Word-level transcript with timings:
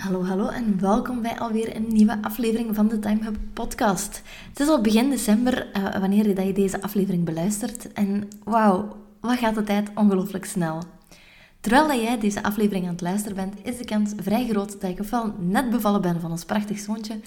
Hallo, 0.00 0.24
hallo 0.24 0.48
en 0.48 0.80
welkom 0.80 1.22
bij 1.22 1.38
alweer 1.38 1.76
een 1.76 1.86
nieuwe 1.88 2.22
aflevering 2.22 2.74
van 2.74 2.88
de 2.88 2.98
Time 2.98 3.24
Hub 3.24 3.36
podcast. 3.52 4.22
Het 4.48 4.60
is 4.60 4.68
al 4.68 4.80
begin 4.80 5.10
december 5.10 5.66
uh, 5.76 5.96
wanneer 5.96 6.28
je, 6.28 6.34
dat 6.34 6.46
je 6.46 6.52
deze 6.52 6.82
aflevering 6.82 7.24
beluistert 7.24 7.92
en 7.92 8.28
wauw, 8.44 8.96
wat 9.20 9.38
gaat 9.38 9.54
de 9.54 9.62
tijd 9.62 9.90
ongelooflijk 9.94 10.44
snel. 10.44 10.82
Terwijl 11.60 12.02
jij 12.02 12.18
deze 12.18 12.42
aflevering 12.42 12.84
aan 12.84 12.92
het 12.92 13.00
luisteren 13.00 13.36
bent, 13.36 13.54
is 13.62 13.76
de 13.76 13.84
kans 13.84 14.12
vrij 14.16 14.48
groot 14.48 14.80
dat 14.80 14.90
ik 14.90 15.00
ofwel 15.00 15.34
net 15.38 15.70
bevallen 15.70 16.00
ben 16.00 16.20
van 16.20 16.30
ons 16.30 16.44
prachtig 16.44 16.78
zoontje, 16.78 17.20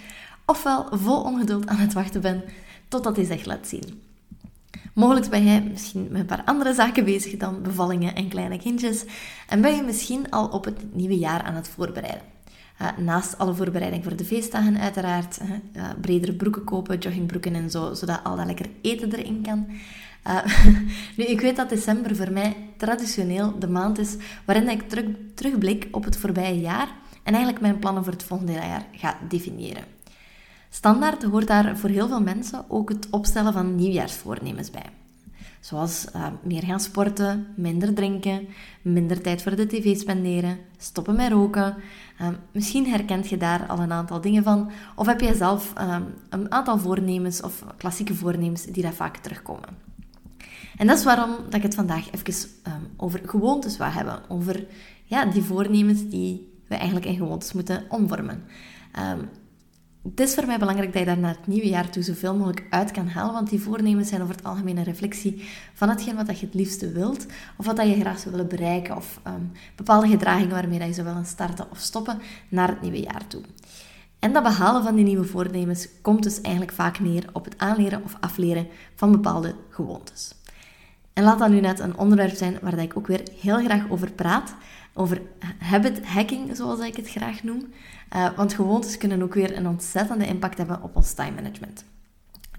ofwel 0.45 0.87
vol 0.91 1.21
ongeduld 1.21 1.67
aan 1.67 1.77
het 1.77 1.93
wachten 1.93 2.21
ben 2.21 2.43
totdat 2.87 3.15
hij 3.15 3.25
zich 3.25 3.45
laat 3.45 3.67
zien. 3.67 4.01
Mogelijk 4.93 5.29
ben 5.29 5.43
jij 5.43 5.61
misschien 5.61 6.07
met 6.11 6.19
een 6.19 6.25
paar 6.25 6.43
andere 6.45 6.73
zaken 6.73 7.05
bezig 7.05 7.37
dan 7.37 7.61
bevallingen 7.61 8.15
en 8.15 8.29
kleine 8.29 8.59
kindjes 8.59 9.05
en 9.47 9.61
ben 9.61 9.75
je 9.75 9.83
misschien 9.83 10.29
al 10.29 10.47
op 10.47 10.65
het 10.65 10.95
nieuwe 10.95 11.17
jaar 11.17 11.41
aan 11.41 11.55
het 11.55 11.67
voorbereiden. 11.67 12.32
Uh, 12.81 12.97
naast 12.97 13.37
alle 13.37 13.53
voorbereiding 13.53 14.03
voor 14.03 14.15
de 14.15 14.25
feestdagen 14.25 14.79
uiteraard. 14.79 15.39
Uh, 15.75 15.89
bredere 16.01 16.33
broeken 16.33 16.63
kopen, 16.63 16.97
joggingbroeken 16.97 17.55
en 17.55 17.69
zo, 17.69 17.93
zodat 17.93 18.23
al 18.23 18.35
dat 18.35 18.45
lekker 18.45 18.69
eten 18.81 19.13
erin 19.13 19.41
kan. 19.41 19.67
Uh, 20.27 20.45
nu, 21.17 21.23
ik 21.23 21.41
weet 21.41 21.55
dat 21.55 21.69
december 21.69 22.15
voor 22.15 22.31
mij 22.31 22.55
traditioneel 22.77 23.59
de 23.59 23.67
maand 23.67 23.99
is 23.99 24.15
waarin 24.45 24.69
ik 24.69 24.89
terug, 24.89 25.05
terugblik 25.35 25.87
op 25.91 26.03
het 26.03 26.17
voorbije 26.17 26.59
jaar 26.59 26.87
en 27.23 27.33
eigenlijk 27.33 27.61
mijn 27.61 27.79
plannen 27.79 28.03
voor 28.03 28.13
het 28.13 28.23
volgende 28.23 28.51
jaar 28.51 28.85
ga 28.91 29.17
definiëren. 29.29 29.83
Standaard 30.69 31.23
hoort 31.23 31.47
daar 31.47 31.77
voor 31.77 31.89
heel 31.89 32.07
veel 32.07 32.21
mensen 32.21 32.65
ook 32.67 32.89
het 32.89 33.07
opstellen 33.09 33.53
van 33.53 33.75
nieuwjaarsvoornemens 33.75 34.69
bij. 34.69 34.89
Zoals 35.59 36.05
meer 36.43 36.63
gaan 36.63 36.79
sporten, 36.79 37.47
minder 37.55 37.93
drinken, 37.93 38.47
minder 38.81 39.21
tijd 39.21 39.41
voor 39.41 39.55
de 39.55 39.67
tv 39.67 39.97
spenderen, 39.97 40.57
stoppen 40.77 41.15
met 41.15 41.31
roken. 41.31 41.75
Uh, 42.21 42.27
misschien 42.51 42.87
herkent 42.87 43.29
je 43.29 43.37
daar 43.37 43.67
al 43.67 43.79
een 43.79 43.91
aantal 43.91 44.21
dingen 44.21 44.43
van. 44.43 44.71
Of 44.95 45.05
heb 45.05 45.21
jij 45.21 45.33
zelf 45.33 45.73
uh, 45.77 45.97
een 46.29 46.51
aantal 46.51 46.77
voornemens 46.77 47.41
of 47.41 47.63
klassieke 47.77 48.15
voornemens 48.15 48.65
die 48.65 48.83
daar 48.83 48.93
vaak 48.93 49.17
terugkomen. 49.17 49.69
En 50.77 50.87
dat 50.87 50.97
is 50.97 51.03
waarom 51.03 51.35
dat 51.45 51.53
ik 51.53 51.61
het 51.61 51.75
vandaag 51.75 52.11
even 52.11 52.49
over 52.97 53.21
gewoontes 53.25 53.77
wil 53.77 53.87
hebben. 53.87 54.21
Over 54.27 54.65
ja, 55.05 55.25
die 55.25 55.43
voornemens 55.43 56.09
die 56.09 56.51
we 56.67 56.75
eigenlijk 56.75 57.05
in 57.05 57.15
gewoontes 57.15 57.53
moeten 57.53 57.83
omvormen. 57.89 58.43
Het 60.03 60.19
is 60.19 60.33
voor 60.33 60.45
mij 60.45 60.59
belangrijk 60.59 60.91
dat 60.91 61.01
je 61.01 61.07
daar 61.07 61.17
naar 61.17 61.35
het 61.35 61.47
nieuwe 61.47 61.67
jaar 61.67 61.89
toe 61.89 62.03
zoveel 62.03 62.35
mogelijk 62.35 62.65
uit 62.69 62.91
kan 62.91 63.07
halen, 63.07 63.33
want 63.33 63.49
die 63.49 63.61
voornemens 63.61 64.09
zijn 64.09 64.21
over 64.21 64.35
het 64.35 64.43
algemeen 64.43 64.77
een 64.77 64.83
reflectie 64.83 65.49
van 65.73 65.89
hetgeen 65.89 66.15
wat 66.15 66.39
je 66.39 66.45
het 66.45 66.55
liefste 66.55 66.91
wilt, 66.91 67.25
of 67.57 67.65
wat 67.65 67.77
je 67.77 67.99
graag 67.99 68.19
zou 68.19 68.31
willen 68.31 68.49
bereiken, 68.49 68.95
of 68.95 69.19
um, 69.27 69.51
bepaalde 69.75 70.07
gedragingen 70.07 70.49
waarmee 70.49 70.87
je 70.87 70.93
zou 70.93 71.07
willen 71.07 71.25
starten 71.25 71.71
of 71.71 71.79
stoppen 71.79 72.21
naar 72.49 72.67
het 72.67 72.81
nieuwe 72.81 72.99
jaar 72.99 73.27
toe. 73.27 73.41
En 74.19 74.33
dat 74.33 74.43
behalen 74.43 74.83
van 74.83 74.95
die 74.95 75.05
nieuwe 75.05 75.25
voornemens 75.25 75.87
komt 76.01 76.23
dus 76.23 76.41
eigenlijk 76.41 76.75
vaak 76.75 76.99
neer 76.99 77.25
op 77.33 77.45
het 77.45 77.57
aanleren 77.57 78.03
of 78.03 78.17
afleren 78.19 78.67
van 78.95 79.11
bepaalde 79.11 79.55
gewoontes. 79.69 80.35
En 81.13 81.23
laat 81.23 81.39
dat 81.39 81.49
nu 81.49 81.59
net 81.59 81.79
een 81.79 81.97
onderwerp 81.97 82.35
zijn 82.35 82.57
waar 82.61 82.77
ik 82.77 82.97
ook 82.97 83.07
weer 83.07 83.23
heel 83.41 83.57
graag 83.57 83.89
over 83.89 84.11
praat, 84.11 84.55
over 84.93 85.21
habit 85.59 86.05
hacking, 86.05 86.55
zoals 86.55 86.79
ik 86.79 86.95
het 86.95 87.09
graag 87.09 87.43
noem. 87.43 87.73
Uh, 88.15 88.35
want 88.35 88.53
gewoontes 88.53 88.97
kunnen 88.97 89.21
ook 89.21 89.33
weer 89.33 89.57
een 89.57 89.67
ontzettende 89.67 90.27
impact 90.27 90.57
hebben 90.57 90.83
op 90.83 90.95
ons 90.95 91.13
time 91.13 91.31
management. 91.31 91.85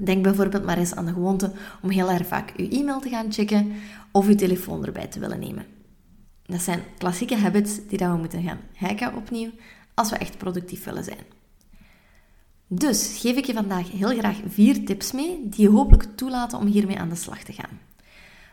Denk 0.00 0.22
bijvoorbeeld 0.22 0.64
maar 0.64 0.78
eens 0.78 0.94
aan 0.94 1.06
de 1.06 1.12
gewoonte 1.12 1.52
om 1.82 1.90
heel 1.90 2.10
erg 2.10 2.26
vaak 2.26 2.52
uw 2.56 2.68
e-mail 2.68 3.00
te 3.00 3.08
gaan 3.08 3.32
checken 3.32 3.72
of 4.12 4.26
uw 4.26 4.34
telefoon 4.34 4.84
erbij 4.86 5.06
te 5.06 5.18
willen 5.18 5.40
nemen. 5.40 5.66
Dat 6.42 6.60
zijn 6.60 6.80
klassieke 6.98 7.36
habits 7.36 7.86
die 7.88 7.98
we 7.98 8.16
moeten 8.16 8.42
gaan 8.42 8.60
hacken 8.74 9.14
opnieuw 9.14 9.50
als 9.94 10.10
we 10.10 10.16
echt 10.16 10.38
productief 10.38 10.84
willen 10.84 11.04
zijn. 11.04 11.24
Dus 12.66 13.18
geef 13.20 13.36
ik 13.36 13.44
je 13.44 13.52
vandaag 13.52 13.90
heel 13.90 14.18
graag 14.18 14.40
vier 14.46 14.84
tips 14.84 15.12
mee 15.12 15.48
die 15.48 15.60
je 15.60 15.76
hopelijk 15.76 16.16
toelaten 16.16 16.58
om 16.58 16.66
hiermee 16.66 16.98
aan 16.98 17.08
de 17.08 17.14
slag 17.14 17.42
te 17.42 17.52
gaan. 17.52 17.80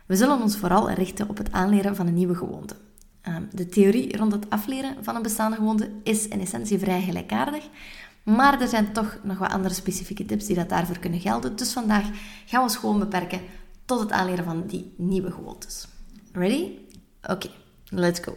We 0.05 0.15
zullen 0.15 0.41
ons 0.41 0.57
vooral 0.57 0.91
richten 0.91 1.29
op 1.29 1.37
het 1.37 1.51
aanleren 1.51 1.95
van 1.95 2.07
een 2.07 2.13
nieuwe 2.13 2.35
gewoonte. 2.35 2.75
Ehm, 3.21 3.43
de 3.51 3.65
theorie 3.65 4.17
rond 4.17 4.31
het 4.31 4.49
afleren 4.49 5.03
van 5.03 5.15
een 5.15 5.21
bestaande 5.21 5.55
gewoonte 5.55 5.89
is 6.03 6.27
in 6.27 6.41
essentie 6.41 6.79
vrij 6.79 7.01
gelijkaardig, 7.01 7.69
maar 8.23 8.61
er 8.61 8.67
zijn 8.67 8.93
toch 8.93 9.19
nog 9.23 9.37
wat 9.37 9.51
andere 9.51 9.73
specifieke 9.73 10.25
tips 10.25 10.45
die 10.45 10.55
dat 10.55 10.69
daarvoor 10.69 10.99
kunnen 10.99 11.19
gelden. 11.19 11.55
Dus 11.55 11.71
vandaag 11.71 12.05
gaan 12.45 12.59
we 12.59 12.61
ons 12.61 12.75
gewoon 12.75 12.99
beperken 12.99 13.41
tot 13.85 13.99
het 13.99 14.11
aanleren 14.11 14.43
van 14.43 14.67
die 14.67 14.93
nieuwe 14.97 15.31
gewoontes. 15.31 15.87
Ready? 16.31 16.71
Oké, 17.23 17.49
let's 17.89 18.19
go. 18.19 18.35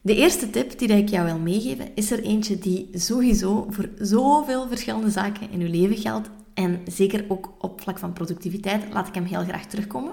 De 0.00 0.16
eerste 0.16 0.50
tip 0.50 0.78
die 0.78 0.88
ik 0.88 1.08
jou 1.08 1.24
wil 1.24 1.38
meegeven 1.38 1.94
is 1.94 2.10
er 2.10 2.22
eentje 2.22 2.58
die 2.58 2.88
sowieso 2.92 3.66
voor 3.70 3.88
zoveel 3.98 4.68
verschillende 4.68 5.10
zaken 5.10 5.50
in 5.50 5.60
je 5.60 5.68
leven 5.68 5.96
geldt. 5.96 6.30
En 6.54 6.80
zeker 6.86 7.24
ook 7.28 7.54
op 7.58 7.80
vlak 7.80 7.98
van 7.98 8.12
productiviteit 8.12 8.92
laat 8.92 9.08
ik 9.08 9.14
hem 9.14 9.24
heel 9.24 9.44
graag 9.44 9.66
terugkomen. 9.66 10.12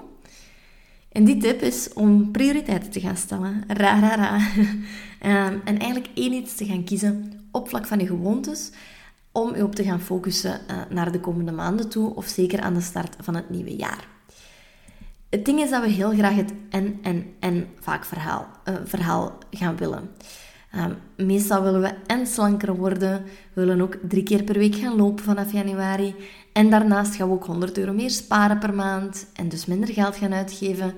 En 1.12 1.24
die 1.24 1.36
tip 1.36 1.62
is 1.62 1.92
om 1.92 2.30
prioriteiten 2.30 2.90
te 2.90 3.00
gaan 3.00 3.16
stellen. 3.16 3.64
Ra, 3.66 4.00
ra, 4.00 4.14
ra. 4.14 4.38
Ehm, 5.20 5.58
en 5.64 5.78
eigenlijk 5.78 6.10
één 6.14 6.32
iets 6.32 6.54
te 6.54 6.64
gaan 6.64 6.84
kiezen 6.84 7.32
op 7.50 7.68
vlak 7.68 7.86
van 7.86 7.98
je 7.98 8.06
gewoontes, 8.06 8.70
om 9.32 9.56
je 9.56 9.64
op 9.64 9.74
te 9.74 9.84
gaan 9.84 10.00
focussen 10.00 10.60
uh, 10.70 10.76
naar 10.88 11.12
de 11.12 11.20
komende 11.20 11.52
maanden 11.52 11.88
toe, 11.88 12.14
of 12.14 12.26
zeker 12.26 12.60
aan 12.60 12.74
de 12.74 12.80
start 12.80 13.16
van 13.18 13.34
het 13.34 13.50
nieuwe 13.50 13.76
jaar. 13.76 14.08
Het 15.30 15.44
ding 15.44 15.60
is 15.60 15.70
dat 15.70 15.82
we 15.82 15.88
heel 15.88 16.10
graag 16.10 16.34
het 16.34 16.52
en, 16.70 16.98
en, 17.02 17.26
en 17.40 17.68
vaak 17.80 18.04
verhaal, 18.04 18.46
uh, 18.68 18.74
verhaal 18.84 19.38
gaan 19.50 19.76
willen. 19.76 20.10
Um, 20.76 20.96
meestal 21.26 21.62
willen 21.62 21.80
we 21.80 21.94
en 22.06 22.26
slanker 22.26 22.76
worden, 22.76 23.24
we 23.52 23.64
willen 23.64 23.80
ook 23.80 23.96
drie 24.08 24.22
keer 24.22 24.42
per 24.42 24.58
week 24.58 24.74
gaan 24.74 24.96
lopen 24.96 25.24
vanaf 25.24 25.52
januari. 25.52 26.14
En 26.52 26.70
daarnaast 26.70 27.14
gaan 27.14 27.28
we 27.28 27.34
ook 27.34 27.44
100 27.44 27.78
euro 27.78 27.92
meer 27.92 28.10
sparen 28.10 28.58
per 28.58 28.74
maand 28.74 29.26
en 29.34 29.48
dus 29.48 29.66
minder 29.66 29.88
geld 29.88 30.16
gaan 30.16 30.32
uitgeven. 30.32 30.94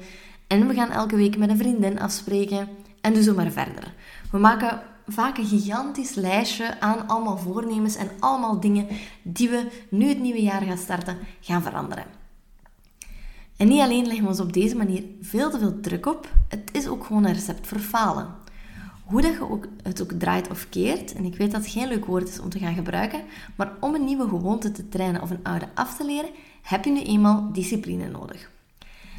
En 0.47 0.69
we 0.69 0.75
gaan 0.75 0.91
elke 0.91 1.17
week 1.17 1.37
met 1.37 1.51
een 1.51 1.57
vriendin 1.57 2.01
afspreken 2.01 2.69
en 3.01 3.15
dus 3.15 3.25
zo 3.25 3.35
maar 3.35 3.51
verder. 3.51 3.95
We 4.31 4.39
maken 4.39 4.81
vaak 5.07 5.39
een 5.39 5.47
gigantisch 5.47 6.15
lijstje 6.15 6.81
aan 6.81 7.09
allemaal 7.09 7.39
voornemens 7.39 7.97
en 7.97 8.11
allemaal 8.19 8.61
dingen 8.61 8.87
die 9.23 9.49
we 9.49 9.67
nu 9.89 10.09
het 10.09 10.21
nieuwe 10.21 10.43
jaar 10.43 10.63
gaan 10.63 10.79
starten, 10.79 11.19
gaan 11.41 11.63
veranderen. 11.63 12.05
En 13.57 13.69
niet 13.69 13.81
alleen 13.81 14.07
leggen 14.07 14.23
we 14.23 14.29
ons 14.29 14.41
op 14.41 14.53
deze 14.53 14.77
manier 14.77 15.05
veel 15.21 15.51
te 15.51 15.59
veel 15.59 15.81
druk 15.81 16.07
op, 16.07 16.29
het 16.49 16.71
is 16.73 16.89
ook 16.89 17.05
gewoon 17.05 17.25
een 17.25 17.33
recept 17.33 17.67
voor 17.67 17.79
falen 17.79 18.42
hoe 19.13 19.23
dat 19.23 19.33
je 19.33 19.51
ook, 19.51 19.67
het 19.83 20.03
ook 20.03 20.13
draait 20.13 20.51
of 20.51 20.69
keert, 20.69 21.13
en 21.13 21.25
ik 21.25 21.37
weet 21.37 21.51
dat 21.51 21.63
het 21.63 21.71
geen 21.71 21.89
leuk 21.89 22.05
woord 22.05 22.29
is 22.29 22.39
om 22.39 22.49
te 22.49 22.59
gaan 22.59 22.75
gebruiken, 22.75 23.23
maar 23.57 23.73
om 23.81 23.95
een 23.95 24.05
nieuwe 24.05 24.29
gewoonte 24.29 24.71
te 24.71 24.89
trainen 24.89 25.23
of 25.23 25.31
een 25.31 25.43
oude 25.43 25.69
af 25.75 25.97
te 25.97 26.05
leren, 26.05 26.31
heb 26.63 26.85
je 26.85 26.91
nu 26.91 27.03
eenmaal 27.03 27.53
discipline 27.53 28.09
nodig. 28.09 28.51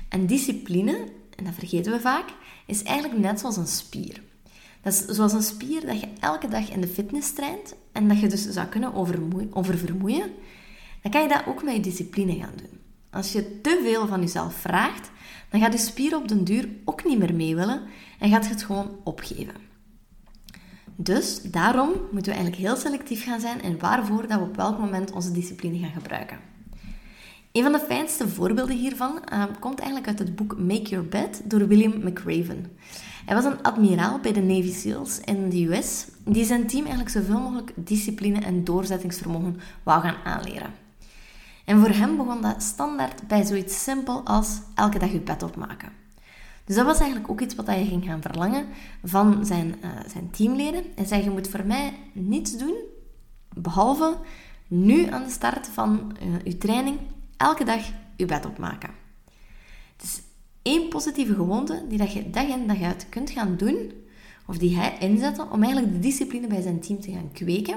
En 0.09 0.26
discipline, 0.26 1.08
en 1.36 1.44
dat 1.44 1.54
vergeten 1.54 1.92
we 1.92 2.00
vaak, 2.00 2.26
is 2.66 2.84
eigenlijk 2.84 3.20
net 3.20 3.40
zoals 3.40 3.58
een 3.58 3.68
spier. 3.68 4.22
Dat 4.81 4.94
is 4.94 5.06
zoals 5.06 5.34
een 5.34 5.44
spier 5.44 5.86
dat 5.86 6.00
je 6.00 6.07
elke 6.19 6.48
dag 6.48 6.72
in 6.72 6.81
de 6.81 6.88
fitness 6.88 7.34
traint 7.34 7.75
en 7.92 8.07
dat 8.07 8.19
je 8.19 8.28
dus 8.28 8.50
zou 8.50 8.68
kunnen 8.68 8.94
oververmoeien, 9.54 10.31
dan 11.01 11.12
kan 11.12 11.22
je 11.22 11.28
dat 11.28 11.44
ook 11.48 11.63
met 11.63 11.75
je 11.75 11.80
discipline 11.80 12.36
gaan 12.36 12.56
doen. 12.56 12.80
Als 13.10 13.31
je 13.31 13.62
te 13.62 13.80
veel 13.84 14.07
van 14.07 14.22
jezelf 14.22 14.54
vraagt, 14.54 15.12
dan 15.50 15.62
gaat 15.62 15.74
je 15.74 15.80
spier 15.80 16.16
op 16.16 16.28
den 16.28 16.44
duur 16.44 16.69
ook 16.86 17.06
niet 17.06 17.19
meer 17.19 17.36
mee 17.36 17.56
willen 17.56 17.81
en 18.19 18.30
gaat 18.30 18.50
het 18.50 18.63
gewoon 18.63 18.92
opgeven. 19.04 19.72
Dus 20.95 21.42
daarom 21.42 21.90
moeten 22.12 22.31
we 22.31 22.38
eigenlijk 22.38 22.68
heel 22.68 22.75
selectief 22.75 23.24
gaan 23.24 23.40
zijn 23.40 23.62
en 23.62 23.80
waarvoor 23.80 24.28
dat 24.28 24.40
we 24.40 24.45
op 24.45 24.56
welk 24.56 24.80
moment 24.80 25.12
onze 25.12 25.31
discipline 25.31 25.78
gaan 25.78 26.01
gebruiken. 26.01 26.38
Een 27.51 27.63
van 27.63 27.72
de 27.72 27.80
fijnste 27.80 28.30
voorbeelden 28.30 28.78
hiervan 28.78 29.19
uh, 29.34 29.44
komt 29.60 29.80
eigenlijk 29.80 30.10
uit 30.10 30.19
het 30.19 30.36
boek 30.36 30.57
Make 30.57 30.81
Your 30.81 31.07
Bed 31.07 31.42
door 31.45 31.68
William 31.68 31.94
McRaven. 32.04 32.78
Hij 33.25 33.36
was 33.36 33.45
een 33.45 33.62
admiraal 33.62 34.19
bij 34.19 34.34
de 34.34 34.42
Navy 34.42 34.72
SEALs 34.72 35.19
in 35.19 35.50
de 35.50 35.66
US, 35.66 36.07
die 36.25 36.45
zijn 36.45 36.68
team 36.68 36.86
eigenlijk 36.86 37.16
zoveel 37.16 37.40
mogelijk 37.40 37.72
discipline 37.75 38.40
en 38.40 38.63
doorzettingsvermogen 38.63 39.60
wou 39.84 40.01
gaan 40.01 40.18
aanleren. 40.24 40.74
En 41.66 41.80
voor 41.80 41.90
hem 41.90 42.18
begon 42.18 42.42
dat 42.42 42.63
standaard 42.63 43.28
bij 43.28 43.44
zoiets 43.44 43.84
simpel 43.84 44.22
als 44.25 44.60
elke 44.75 45.00
dag 45.00 45.12
je 45.12 45.19
bed 45.19 45.44
opmaken. 45.44 46.03
Dus 46.65 46.75
dat 46.75 46.86
was 46.86 47.00
eigenlijk 47.00 47.31
ook 47.31 47.42
iets 47.42 47.56
wat 47.56 47.68
hij 47.68 47.86
ging 47.86 48.04
gaan 48.04 48.21
verlangen 48.21 48.65
van 49.04 49.45
zijn, 49.45 49.75
uh, 49.83 49.89
zijn 50.07 50.30
teamleden. 50.31 50.83
Hij 50.95 51.06
zei, 51.06 51.24
je 51.24 51.30
moet 51.30 51.48
voor 51.48 51.65
mij 51.65 51.94
niets 52.13 52.57
doen, 52.57 52.75
behalve 53.54 54.18
nu 54.68 55.07
aan 55.07 55.24
de 55.24 55.30
start 55.30 55.68
van 55.68 56.18
uh, 56.24 56.36
je 56.44 56.57
training 56.57 57.00
elke 57.38 57.63
dag 57.63 57.86
je 58.15 58.25
bed 58.25 58.45
opmaken. 58.45 58.89
Het 59.95 60.04
is 60.04 60.21
één 60.62 60.89
positieve 60.89 61.33
gewoonte 61.33 61.86
die 61.88 61.98
dat 61.98 62.13
je 62.13 62.30
dag 62.30 62.48
in 62.48 62.68
dag 62.68 62.81
uit 62.81 63.09
kunt 63.09 63.30
gaan 63.30 63.56
doen, 63.57 63.92
of 64.45 64.57
die 64.57 64.75
hij 64.78 64.98
inzette, 65.00 65.45
om 65.51 65.63
eigenlijk 65.63 65.94
de 65.94 66.00
discipline 66.00 66.48
bij 66.48 66.62
zijn 66.62 66.80
team 66.80 67.00
te 67.00 67.12
gaan 67.12 67.31
kweken. 67.34 67.75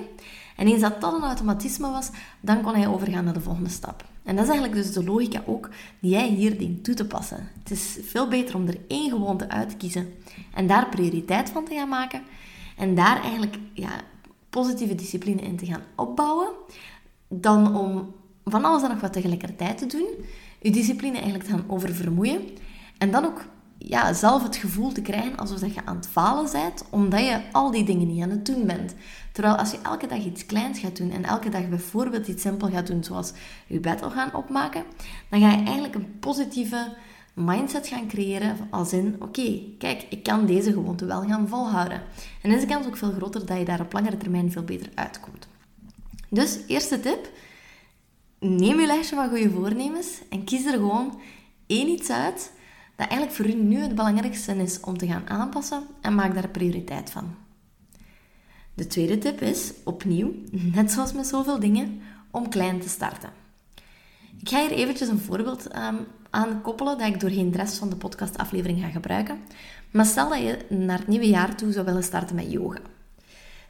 En 0.56 0.66
eens 0.66 0.80
dat 0.80 1.00
dat 1.00 1.14
een 1.14 1.22
automatisme 1.22 1.90
was, 1.90 2.10
dan 2.40 2.62
kon 2.62 2.74
hij 2.74 2.88
overgaan 2.88 3.24
naar 3.24 3.34
de 3.34 3.40
volgende 3.40 3.70
stap. 3.70 4.04
En 4.22 4.36
dat 4.36 4.44
is 4.44 4.50
eigenlijk 4.50 4.82
dus 4.82 4.92
de 4.92 5.04
logica 5.04 5.42
ook 5.46 5.70
die 6.00 6.10
jij 6.10 6.28
hier 6.28 6.58
dient 6.58 6.84
toe 6.84 6.94
te 6.94 7.06
passen. 7.06 7.48
Het 7.62 7.70
is 7.70 7.98
veel 8.02 8.28
beter 8.28 8.54
om 8.54 8.66
er 8.66 8.78
één 8.88 9.10
gewoonte 9.10 9.48
uit 9.48 9.68
te 9.68 9.76
kiezen 9.76 10.14
en 10.54 10.66
daar 10.66 10.88
prioriteit 10.88 11.50
van 11.50 11.64
te 11.64 11.74
gaan 11.74 11.88
maken. 11.88 12.22
En 12.76 12.94
daar 12.94 13.22
eigenlijk 13.22 13.58
ja, 13.72 13.90
positieve 14.50 14.94
discipline 14.94 15.42
in 15.42 15.56
te 15.56 15.66
gaan 15.66 15.82
opbouwen, 15.94 16.48
dan 17.28 17.76
om 17.76 18.14
van 18.44 18.64
alles 18.64 18.82
en 18.82 18.88
nog 18.88 19.00
wat 19.00 19.12
tegelijkertijd 19.12 19.78
te 19.78 19.86
doen, 19.86 20.06
je 20.60 20.70
discipline 20.70 21.14
eigenlijk 21.14 21.44
te 21.44 21.50
gaan 21.50 21.64
oververmoeien 21.66 22.40
en 22.98 23.10
dan 23.10 23.24
ook 23.24 23.44
ja, 23.88 24.12
zelf 24.12 24.42
het 24.42 24.56
gevoel 24.56 24.92
te 24.92 25.02
krijgen 25.02 25.36
alsof 25.36 25.58
dat 25.58 25.74
je 25.74 25.84
aan 25.84 25.96
het 25.96 26.08
falen 26.08 26.52
bent, 26.52 26.84
omdat 26.90 27.20
je 27.20 27.40
al 27.52 27.70
die 27.70 27.84
dingen 27.84 28.06
niet 28.06 28.22
aan 28.22 28.30
het 28.30 28.46
doen 28.46 28.66
bent. 28.66 28.94
Terwijl 29.32 29.56
als 29.56 29.70
je 29.70 29.78
elke 29.82 30.06
dag 30.06 30.24
iets 30.24 30.46
kleins 30.46 30.78
gaat 30.78 30.96
doen 30.96 31.10
en 31.10 31.24
elke 31.24 31.48
dag 31.48 31.68
bijvoorbeeld 31.68 32.26
iets 32.26 32.42
simpel 32.42 32.68
gaat 32.68 32.86
doen, 32.86 33.04
zoals 33.04 33.32
je 33.66 33.80
bed 33.80 34.02
al 34.02 34.10
gaan 34.10 34.34
opmaken, 34.34 34.84
dan 35.28 35.40
ga 35.40 35.50
je 35.50 35.64
eigenlijk 35.64 35.94
een 35.94 36.18
positieve 36.18 36.96
mindset 37.34 37.86
gaan 37.86 38.08
creëren 38.08 38.56
als 38.70 38.92
in, 38.92 39.16
oké, 39.18 39.62
kijk, 39.78 40.06
ik 40.08 40.22
kan 40.22 40.46
deze 40.46 40.72
gewoonte 40.72 41.04
wel 41.04 41.22
gaan 41.22 41.48
volhouden. 41.48 42.02
En 42.42 42.50
is 42.50 42.60
de 42.60 42.66
kans 42.66 42.86
ook 42.86 42.96
veel 42.96 43.12
groter 43.12 43.46
dat 43.46 43.58
je 43.58 43.64
daar 43.64 43.80
op 43.80 43.92
langere 43.92 44.16
termijn 44.16 44.52
veel 44.52 44.64
beter 44.64 44.88
uitkomt. 44.94 45.48
Dus, 46.30 46.58
eerste 46.66 47.00
tip, 47.00 47.30
neem 48.38 48.80
je 48.80 48.86
lijstje 48.86 49.16
van 49.16 49.28
goede 49.28 49.50
voornemens 49.50 50.20
en 50.30 50.44
kies 50.44 50.64
er 50.64 50.72
gewoon 50.72 51.20
één 51.66 51.88
iets 51.88 52.10
uit 52.10 52.54
dat 52.96 53.08
eigenlijk 53.08 53.32
voor 53.32 53.46
u 53.46 53.54
nu 53.54 53.80
het 53.80 53.94
belangrijkste 53.94 54.56
is 54.56 54.80
om 54.80 54.98
te 54.98 55.06
gaan 55.06 55.28
aanpassen 55.28 55.82
en 56.00 56.14
maak 56.14 56.34
daar 56.34 56.48
prioriteit 56.48 57.10
van. 57.10 57.34
De 58.74 58.86
tweede 58.86 59.18
tip 59.18 59.40
is, 59.40 59.72
opnieuw, 59.84 60.34
net 60.50 60.92
zoals 60.92 61.12
met 61.12 61.26
zoveel 61.26 61.60
dingen, 61.60 62.00
om 62.30 62.48
klein 62.48 62.80
te 62.80 62.88
starten. 62.88 63.30
Ik 64.40 64.48
ga 64.48 64.60
hier 64.60 64.70
eventjes 64.70 65.08
een 65.08 65.18
voorbeeld 65.18 65.76
um, 65.76 66.06
aan 66.30 66.62
koppelen 66.62 66.98
dat 66.98 67.06
ik 67.06 67.20
doorheen 67.20 67.50
de 67.50 67.56
rest 67.56 67.78
van 67.78 67.88
de 67.88 67.96
podcastaflevering 67.96 68.80
ga 68.80 68.88
gebruiken. 68.88 69.38
Maar 69.90 70.06
stel 70.06 70.28
dat 70.28 70.38
je 70.38 70.58
naar 70.68 70.98
het 70.98 71.06
nieuwe 71.06 71.28
jaar 71.28 71.56
toe 71.56 71.72
zou 71.72 71.84
willen 71.84 72.02
starten 72.02 72.36
met 72.36 72.52
yoga. 72.52 72.80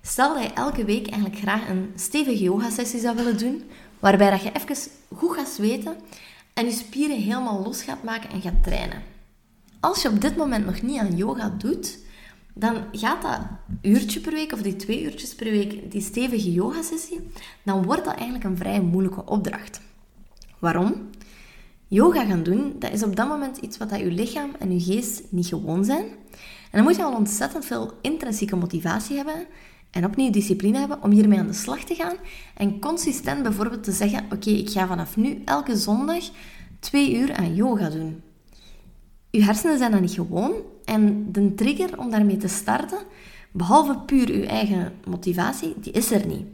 Stel 0.02 0.34
dat 0.34 0.42
je 0.42 0.52
elke 0.52 0.84
week 0.84 1.08
eigenlijk 1.08 1.40
graag 1.40 1.68
een 1.68 1.92
stevige 1.94 2.42
yoga-sessie 2.42 3.00
zou 3.00 3.16
willen 3.16 3.38
doen, 3.38 3.70
waarbij 3.98 4.30
dat 4.30 4.42
je 4.42 4.52
even 4.52 4.90
goed 5.14 5.36
gaat 5.36 5.48
zweten 5.48 5.96
en 6.54 6.64
je 6.64 6.72
spieren 6.72 7.22
helemaal 7.22 7.62
los 7.62 7.82
gaat 7.82 8.02
maken 8.02 8.30
en 8.30 8.40
gaat 8.40 8.62
trainen. 8.62 9.15
Als 9.80 10.02
je 10.02 10.08
op 10.08 10.20
dit 10.20 10.36
moment 10.36 10.66
nog 10.66 10.82
niet 10.82 10.98
aan 10.98 11.16
yoga 11.16 11.48
doet, 11.58 11.98
dan 12.54 12.84
gaat 12.92 13.22
dat 13.22 13.40
uurtje 13.82 14.20
per 14.20 14.32
week 14.32 14.52
of 14.52 14.62
die 14.62 14.76
twee 14.76 15.02
uurtjes 15.02 15.34
per 15.34 15.50
week, 15.50 15.90
die 15.90 16.00
stevige 16.00 16.52
yoga-sessie, 16.52 17.20
dan 17.62 17.84
wordt 17.84 18.04
dat 18.04 18.14
eigenlijk 18.14 18.44
een 18.44 18.56
vrij 18.56 18.80
moeilijke 18.80 19.24
opdracht. 19.24 19.80
Waarom? 20.58 21.10
Yoga 21.88 22.24
gaan 22.24 22.42
doen, 22.42 22.76
dat 22.78 22.92
is 22.92 23.02
op 23.02 23.16
dat 23.16 23.28
moment 23.28 23.56
iets 23.56 23.76
wat 23.76 23.90
je 23.98 24.10
lichaam 24.10 24.50
en 24.58 24.72
je 24.72 24.80
geest 24.80 25.22
niet 25.28 25.46
gewoon 25.46 25.84
zijn. 25.84 26.04
En 26.70 26.72
dan 26.72 26.82
moet 26.82 26.96
je 26.96 27.02
al 27.04 27.16
ontzettend 27.16 27.64
veel 27.64 27.92
intrinsieke 28.00 28.56
motivatie 28.56 29.16
hebben 29.16 29.46
en 29.90 30.04
opnieuw 30.04 30.30
discipline 30.30 30.78
hebben 30.78 31.02
om 31.02 31.10
hiermee 31.10 31.38
aan 31.38 31.46
de 31.46 31.52
slag 31.52 31.84
te 31.84 31.94
gaan. 31.94 32.16
En 32.54 32.80
consistent 32.80 33.42
bijvoorbeeld 33.42 33.84
te 33.84 33.92
zeggen, 33.92 34.24
oké, 34.32 34.50
ik 34.50 34.70
ga 34.70 34.86
vanaf 34.86 35.16
nu 35.16 35.42
elke 35.44 35.76
zondag 35.76 36.24
twee 36.80 37.16
uur 37.18 37.34
aan 37.34 37.54
yoga 37.54 37.90
doen. 37.90 38.22
Je 39.36 39.44
hersenen 39.44 39.78
zijn 39.78 39.90
dat 39.90 40.00
niet 40.00 40.10
gewoon 40.10 40.52
en 40.84 41.32
de 41.32 41.54
trigger 41.54 41.98
om 41.98 42.10
daarmee 42.10 42.36
te 42.36 42.48
starten, 42.48 42.98
behalve 43.52 43.98
puur 43.98 44.38
je 44.38 44.46
eigen 44.46 44.92
motivatie, 45.06 45.74
die 45.80 45.92
is 45.92 46.10
er 46.10 46.26
niet. 46.26 46.46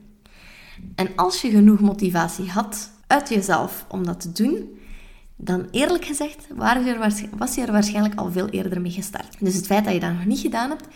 En 0.94 1.08
als 1.16 1.40
je 1.40 1.50
genoeg 1.50 1.80
motivatie 1.80 2.50
had 2.50 2.90
uit 3.06 3.28
jezelf 3.28 3.84
om 3.88 4.04
dat 4.04 4.20
te 4.20 4.32
doen, 4.32 4.78
dan 5.36 5.66
eerlijk 5.70 6.04
gezegd 6.04 6.46
was 7.36 7.54
je 7.54 7.62
er 7.62 7.72
waarschijnlijk 7.72 8.14
al 8.14 8.32
veel 8.32 8.48
eerder 8.48 8.80
mee 8.80 8.92
gestart. 8.92 9.36
Dus 9.40 9.54
het 9.54 9.66
feit 9.66 9.84
dat 9.84 9.94
je 9.94 10.00
dat 10.00 10.12
nog 10.12 10.24
niet 10.24 10.40
gedaan 10.40 10.68
hebt, 10.68 10.86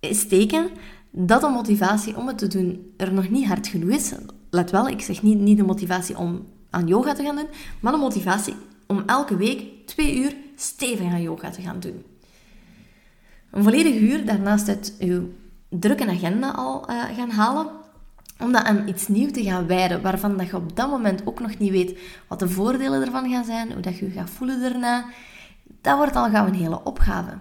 is 0.00 0.28
teken 0.28 0.68
dat 1.10 1.40
de 1.40 1.48
motivatie 1.48 2.16
om 2.16 2.26
het 2.26 2.38
te 2.38 2.46
doen 2.46 2.92
er 2.96 3.12
nog 3.12 3.28
niet 3.28 3.46
hard 3.46 3.66
genoeg 3.66 3.90
is. 3.90 4.12
Let 4.50 4.70
wel, 4.70 4.88
ik 4.88 5.00
zeg 5.00 5.22
niet, 5.22 5.38
niet 5.38 5.56
de 5.56 5.64
motivatie 5.64 6.18
om 6.18 6.46
aan 6.70 6.86
yoga 6.86 7.12
te 7.12 7.22
gaan 7.22 7.36
doen, 7.36 7.48
maar 7.80 7.92
de 7.92 7.98
motivatie 7.98 8.54
om 8.86 9.02
elke 9.06 9.36
week 9.36 9.86
twee 9.86 10.16
uur 10.16 10.46
stevig 10.60 11.12
aan 11.12 11.22
yoga 11.22 11.50
te 11.50 11.62
gaan 11.62 11.80
doen. 11.80 12.04
Een 13.50 13.62
volledig 13.62 13.94
uur 13.94 14.24
daarnaast 14.24 14.68
uit 14.68 14.96
uw 14.98 15.32
drukke 15.68 16.06
agenda 16.06 16.50
al 16.50 16.90
uh, 16.90 17.04
gaan 17.16 17.30
halen, 17.30 17.66
om 18.38 18.52
dat 18.52 18.64
aan 18.64 18.88
iets 18.88 19.08
nieuws 19.08 19.32
te 19.32 19.42
gaan 19.42 19.66
wijden, 19.66 20.02
waarvan 20.02 20.36
dat 20.36 20.46
je 20.46 20.56
op 20.56 20.76
dat 20.76 20.90
moment 20.90 21.26
ook 21.26 21.40
nog 21.40 21.58
niet 21.58 21.70
weet 21.70 21.98
wat 22.28 22.38
de 22.38 22.48
voordelen 22.48 23.02
ervan 23.02 23.30
gaan 23.30 23.44
zijn, 23.44 23.72
hoe 23.72 23.80
dat 23.80 23.98
je 23.98 24.04
je 24.04 24.10
gaat 24.10 24.30
voelen 24.30 24.60
daarna, 24.60 25.04
dat 25.80 25.96
wordt 25.96 26.16
al 26.16 26.30
gauw 26.30 26.46
een 26.46 26.54
hele 26.54 26.84
opgave. 26.84 27.38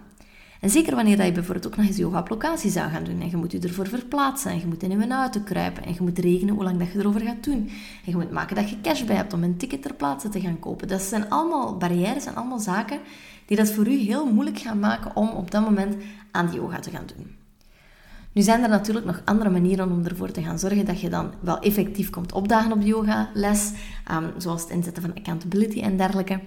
En 0.62 0.70
zeker 0.70 0.96
wanneer 0.96 1.18
dat 1.18 1.26
je 1.26 1.32
bijvoorbeeld 1.32 1.68
ook 1.68 1.76
nog 1.76 1.86
eens 1.86 1.98
yoga 1.98 2.20
op 2.20 2.30
locatie 2.30 2.72
zou 2.72 2.90
gaan 2.90 3.04
doen. 3.04 3.22
En 3.22 3.30
je 3.30 3.38
moet 3.38 3.52
je 3.52 3.60
ervoor 3.60 3.88
verplaatsen. 3.88 4.52
En 4.52 4.60
je 4.60 4.68
moet 4.68 4.84
in 4.84 5.02
een 5.02 5.12
auto 5.12 5.40
kruipen. 5.40 5.84
En 5.84 5.94
je 5.94 6.02
moet 6.02 6.20
regenen 6.20 6.54
hoe 6.54 6.64
lang 6.64 6.80
dat 6.80 6.92
je 6.92 7.00
erover 7.00 7.22
gaat 7.22 7.44
doen. 7.44 7.70
En 8.06 8.12
je 8.12 8.16
moet 8.16 8.32
maken 8.32 8.56
dat 8.56 8.70
je 8.70 8.82
cash 8.82 9.04
bij 9.04 9.16
hebt 9.16 9.34
om 9.34 9.44
een 9.44 9.58
ticket 9.58 9.82
ter 9.82 9.94
plaatse 9.94 10.30
te 10.30 10.40
gaan 10.40 10.60
kopen. 10.60 10.88
Dat 10.88 11.02
zijn 11.02 11.30
allemaal 11.30 11.78
barrières 11.78 12.26
en 12.26 12.36
allemaal 12.36 12.60
zaken 12.60 13.00
die 13.46 13.58
dat 13.58 13.72
voor 13.72 13.88
u 13.88 13.98
heel 13.98 14.26
moeilijk 14.26 14.60
gaan 14.60 14.80
maken 14.80 15.16
om 15.16 15.30
op 15.30 15.52
dat 15.52 15.64
moment 15.64 15.96
aan 16.32 16.46
die 16.48 16.56
yoga 16.56 16.80
te 16.80 16.90
gaan 16.90 17.06
doen. 17.16 17.36
Nu 18.32 18.44
zijn 18.44 18.64
er 18.64 18.70
natuurlijk 18.70 19.06
nog 19.06 19.22
andere 19.26 19.50
manieren 19.50 19.92
om 19.92 20.06
ervoor 20.06 20.32
te 20.32 20.44
gaan 20.44 20.60
zorgen 20.60 20.86
dat 20.86 21.02
je 21.02 21.10
dan 21.10 21.34
wel 21.40 21.60
effectief 21.60 22.10
komt 22.10 22.32
opdagen 22.32 22.72
op 22.72 22.82
yogales, 22.82 23.72
um, 24.12 24.32
zoals 24.38 24.62
het 24.62 24.72
inzetten 24.72 25.04
van 25.04 25.16
accountability 25.16 25.82
en 25.82 25.98
dergelijke. 25.98 26.40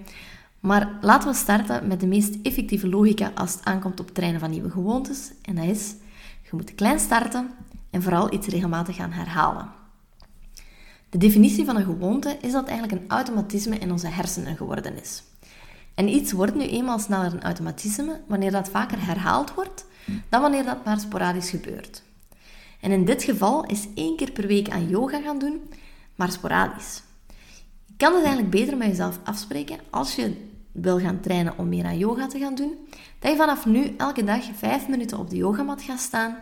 Maar 0.60 0.98
laten 1.00 1.28
we 1.28 1.34
starten 1.34 1.86
met 1.86 2.00
de 2.00 2.06
meest 2.06 2.36
effectieve 2.42 2.88
logica 2.88 3.32
als 3.34 3.52
het 3.52 3.64
aankomt 3.64 4.00
op 4.00 4.06
het 4.06 4.14
trainen 4.14 4.40
van 4.40 4.50
nieuwe 4.50 4.70
gewoontes. 4.70 5.32
En 5.42 5.54
dat 5.54 5.64
is, 5.64 5.94
je 6.42 6.50
moet 6.50 6.74
klein 6.74 6.98
starten 6.98 7.50
en 7.90 8.02
vooral 8.02 8.32
iets 8.32 8.46
regelmatig 8.46 8.96
gaan 8.96 9.12
herhalen. 9.12 9.68
De 11.08 11.18
definitie 11.18 11.64
van 11.64 11.76
een 11.76 11.84
gewoonte 11.84 12.36
is 12.40 12.52
dat 12.52 12.68
eigenlijk 12.68 13.02
een 13.02 13.08
automatisme 13.08 13.78
in 13.78 13.92
onze 13.92 14.08
hersenen 14.08 14.56
geworden 14.56 15.00
is. 15.00 15.22
En 15.94 16.08
iets 16.08 16.32
wordt 16.32 16.54
nu 16.54 16.66
eenmaal 16.66 16.98
sneller 16.98 17.32
een 17.32 17.42
automatisme 17.42 18.20
wanneer 18.26 18.50
dat 18.50 18.68
vaker 18.68 19.06
herhaald 19.06 19.54
wordt 19.54 19.86
dan 20.28 20.40
wanneer 20.40 20.64
dat 20.64 20.84
maar 20.84 21.00
sporadisch 21.00 21.50
gebeurt. 21.50 22.02
En 22.80 22.90
in 22.90 23.04
dit 23.04 23.22
geval 23.22 23.66
is 23.66 23.86
één 23.94 24.16
keer 24.16 24.30
per 24.30 24.46
week 24.46 24.70
aan 24.70 24.88
yoga 24.88 25.20
gaan 25.20 25.38
doen, 25.38 25.60
maar 26.14 26.32
sporadisch. 26.32 27.02
Je 27.86 27.94
kan 27.96 28.14
het 28.14 28.24
eigenlijk 28.24 28.50
beter 28.50 28.76
met 28.76 28.88
jezelf 28.88 29.18
afspreken 29.24 29.78
als 29.90 30.14
je 30.14 30.49
wil 30.72 30.98
gaan 30.98 31.20
trainen 31.20 31.58
om 31.58 31.68
meer 31.68 31.84
aan 31.84 31.98
yoga 31.98 32.26
te 32.26 32.38
gaan 32.38 32.54
doen, 32.54 32.74
dat 33.18 33.30
je 33.30 33.36
vanaf 33.36 33.66
nu 33.66 33.94
elke 33.96 34.24
dag 34.24 34.44
vijf 34.54 34.88
minuten 34.88 35.18
op 35.18 35.30
de 35.30 35.36
yogamat 35.36 35.82
gaat 35.82 36.00
staan. 36.00 36.36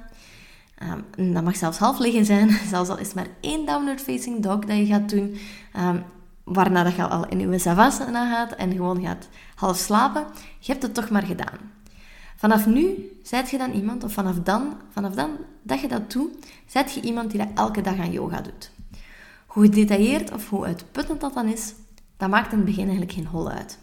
Um, 1.17 1.33
dat 1.33 1.45
mag 1.45 1.57
zelfs 1.57 1.79
half 1.79 1.99
liggen 1.99 2.25
zijn, 2.25 2.51
zelfs 2.71 2.91
al 2.91 2.99
is 2.99 3.07
het 3.07 3.15
maar 3.15 3.29
één 3.41 3.67
downward 3.67 4.01
facing 4.01 4.43
dog 4.43 4.59
dat 4.59 4.77
je 4.77 4.87
gaat 4.87 5.11
doen, 5.11 5.37
um, 5.77 6.05
waarna 6.45 6.83
dat 6.83 6.95
je 6.95 7.07
al 7.07 7.29
in 7.29 7.51
je 7.51 7.59
savasana 7.59 8.31
gaat 8.31 8.53
en 8.53 8.73
gewoon 8.73 9.03
gaat 9.03 9.29
half 9.55 9.77
slapen. 9.77 10.27
Je 10.59 10.73
hebt 10.73 10.83
het 10.83 10.95
toch 10.95 11.11
maar 11.11 11.23
gedaan. 11.23 11.59
Vanaf 12.37 12.67
nu 12.67 13.11
zijt 13.23 13.51
je 13.51 13.59
dan 13.59 13.73
iemand, 13.73 14.05
of 14.05 14.13
vanaf 14.13 14.41
dan, 14.41 14.77
vanaf 14.91 15.15
dan 15.15 15.31
dat 15.63 15.81
je 15.81 15.89
dat 15.89 16.13
doet, 16.13 16.47
zijt 16.67 16.93
je 16.93 17.01
iemand 17.01 17.31
die 17.31 17.39
dat 17.39 17.49
elke 17.55 17.81
dag 17.81 17.99
aan 17.99 18.13
yoga 18.13 18.41
doet. 18.41 18.71
Hoe 19.47 19.65
gedetailleerd 19.65 20.33
of 20.33 20.49
hoe 20.49 20.65
uitputtend 20.65 21.21
dat 21.21 21.35
dan 21.35 21.47
is, 21.47 21.75
dat 22.17 22.29
maakt 22.29 22.53
in 22.53 22.57
het 22.57 22.67
begin 22.67 22.83
eigenlijk 22.83 23.13
geen 23.13 23.27
hol 23.27 23.51
uit. 23.51 23.79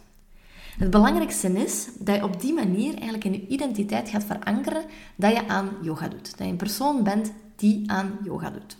Het 0.77 0.89
belangrijkste 0.89 1.63
is 1.63 1.87
dat 1.99 2.15
je 2.15 2.23
op 2.23 2.41
die 2.41 2.53
manier 2.53 2.93
eigenlijk 2.93 3.23
in 3.23 3.31
je 3.31 3.47
identiteit 3.47 4.09
gaat 4.09 4.23
verankeren 4.23 4.83
dat 5.15 5.31
je 5.31 5.47
aan 5.47 5.69
yoga 5.81 6.07
doet. 6.07 6.37
Dat 6.37 6.45
je 6.45 6.51
een 6.51 6.55
persoon 6.55 7.03
bent 7.03 7.31
die 7.55 7.91
aan 7.91 8.17
yoga 8.23 8.49
doet. 8.49 8.77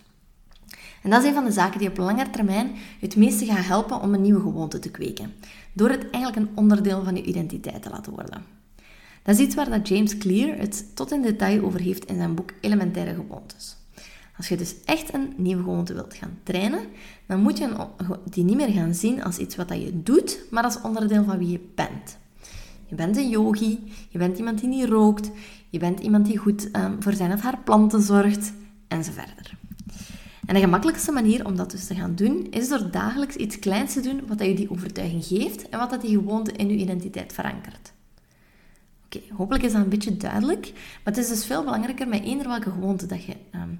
En 1.04 1.10
dat 1.10 1.22
is 1.22 1.28
een 1.28 1.34
van 1.34 1.46
de 1.46 1.52
zaken 1.52 1.80
die 1.80 1.90
op 1.90 1.98
lange 1.98 2.30
termijn 2.30 2.72
het 3.00 3.16
meeste 3.16 3.46
gaan 3.46 3.64
helpen 3.64 4.02
om 4.02 4.14
een 4.14 4.22
nieuwe 4.22 4.42
gewoonte 4.42 4.80
te 4.80 4.92
kweken. 4.92 5.34
Door 5.74 5.90
het 5.90 6.10
eigenlijk 6.10 6.36
een 6.36 6.58
onderdeel 6.58 7.04
van 7.04 7.16
je 7.16 7.24
identiteit 7.24 7.82
te 7.82 7.90
laten 7.90 8.14
worden. 8.14 8.46
Dat 9.24 9.36
is 9.36 9.46
iets 9.46 9.56
waar 9.56 9.70
dat 9.70 9.88
James 9.88 10.18
Clear 10.18 10.58
het 10.58 10.96
tot 10.96 11.12
in 11.12 11.22
detail 11.22 11.64
over 11.64 11.80
heeft 11.80 12.06
in 12.06 12.16
zijn 12.16 12.36
boek 12.36 12.52
Elementaire 12.62 13.14
Gewoontes. 13.14 13.76
Als 14.38 14.48
je 14.48 14.58
dus 14.58 14.76
echt 14.86 15.14
een 15.14 15.34
nieuwe 15.38 15.64
gewoonte 15.64 15.94
wilt 15.94 16.14
gaan 16.14 16.38
trainen, 16.44 16.80
dan 17.28 17.42
moet 17.42 17.58
je 17.58 17.88
die 18.30 18.44
niet 18.44 18.56
meer 18.56 18.72
gaan 18.72 18.94
zien 18.94 19.24
als 19.24 19.38
iets 19.38 19.56
wat 19.56 19.70
je 19.70 20.02
doet, 20.04 20.40
maar 20.52 20.64
als 20.64 20.82
onderdeel 20.82 21.24
van 21.24 21.38
wie 21.38 21.50
je 21.50 21.68
bent. 21.76 22.18
Je 22.86 22.96
bent 22.96 23.18
een 23.18 23.30
yogi, 23.30 23.94
je 24.10 24.18
bent 24.18 24.38
iemand 24.38 24.60
die 24.60 24.70
niet 24.70 24.86
rookt, 24.86 25.32
je 25.70 25.80
bent 25.80 26.00
iemand 26.00 26.26
die 26.26 26.38
goed 26.38 26.76
um, 26.76 27.04
voor 27.04 27.14
zijn 27.14 27.34
of 27.34 27.42
haar 27.42 27.60
planten 27.64 28.02
zorgt, 28.02 28.54
en 28.88 29.04
zo 29.04 29.12
verder. 29.12 29.58
En 30.46 30.54
de 30.54 30.60
gemakkelijkste 30.60 31.12
manier 31.12 31.46
om 31.46 31.56
dat 31.56 31.72
dus 31.72 31.86
te 31.86 31.96
gaan 31.96 32.16
doen, 32.16 32.48
is 32.50 32.70
door 32.70 32.92
dagelijks 32.92 33.36
iets 33.36 33.60
kleins 33.60 33.94
te 33.94 34.02
doen 34.02 34.22
wat 34.28 34.40
je 34.40 34.54
die 34.54 34.72
overtuiging 34.72 35.26
geeft 35.26 35.70
en 35.70 35.80
wat 35.80 35.90
dat 35.90 36.02
die 36.02 36.18
gewoonte 36.18 36.52
in 36.52 36.70
je 36.70 36.76
identiteit 36.76 37.34
verankert. 37.34 37.94
Oké, 39.06 39.20
hopelijk 39.34 39.64
is 39.64 39.72
dat 39.72 39.84
een 39.84 39.90
beetje 39.90 40.18
duidelijk, 40.18 40.72
maar 40.74 41.14
het 41.14 41.18
is 41.18 41.28
dus 41.28 41.46
veel 41.46 41.64
belangrijker 41.64 42.08
met 42.08 42.24
eender 42.24 42.48
welke 42.48 42.72
gewoonte 42.72 43.06
dat 43.06 43.24
je, 43.24 43.36
um, 43.56 43.80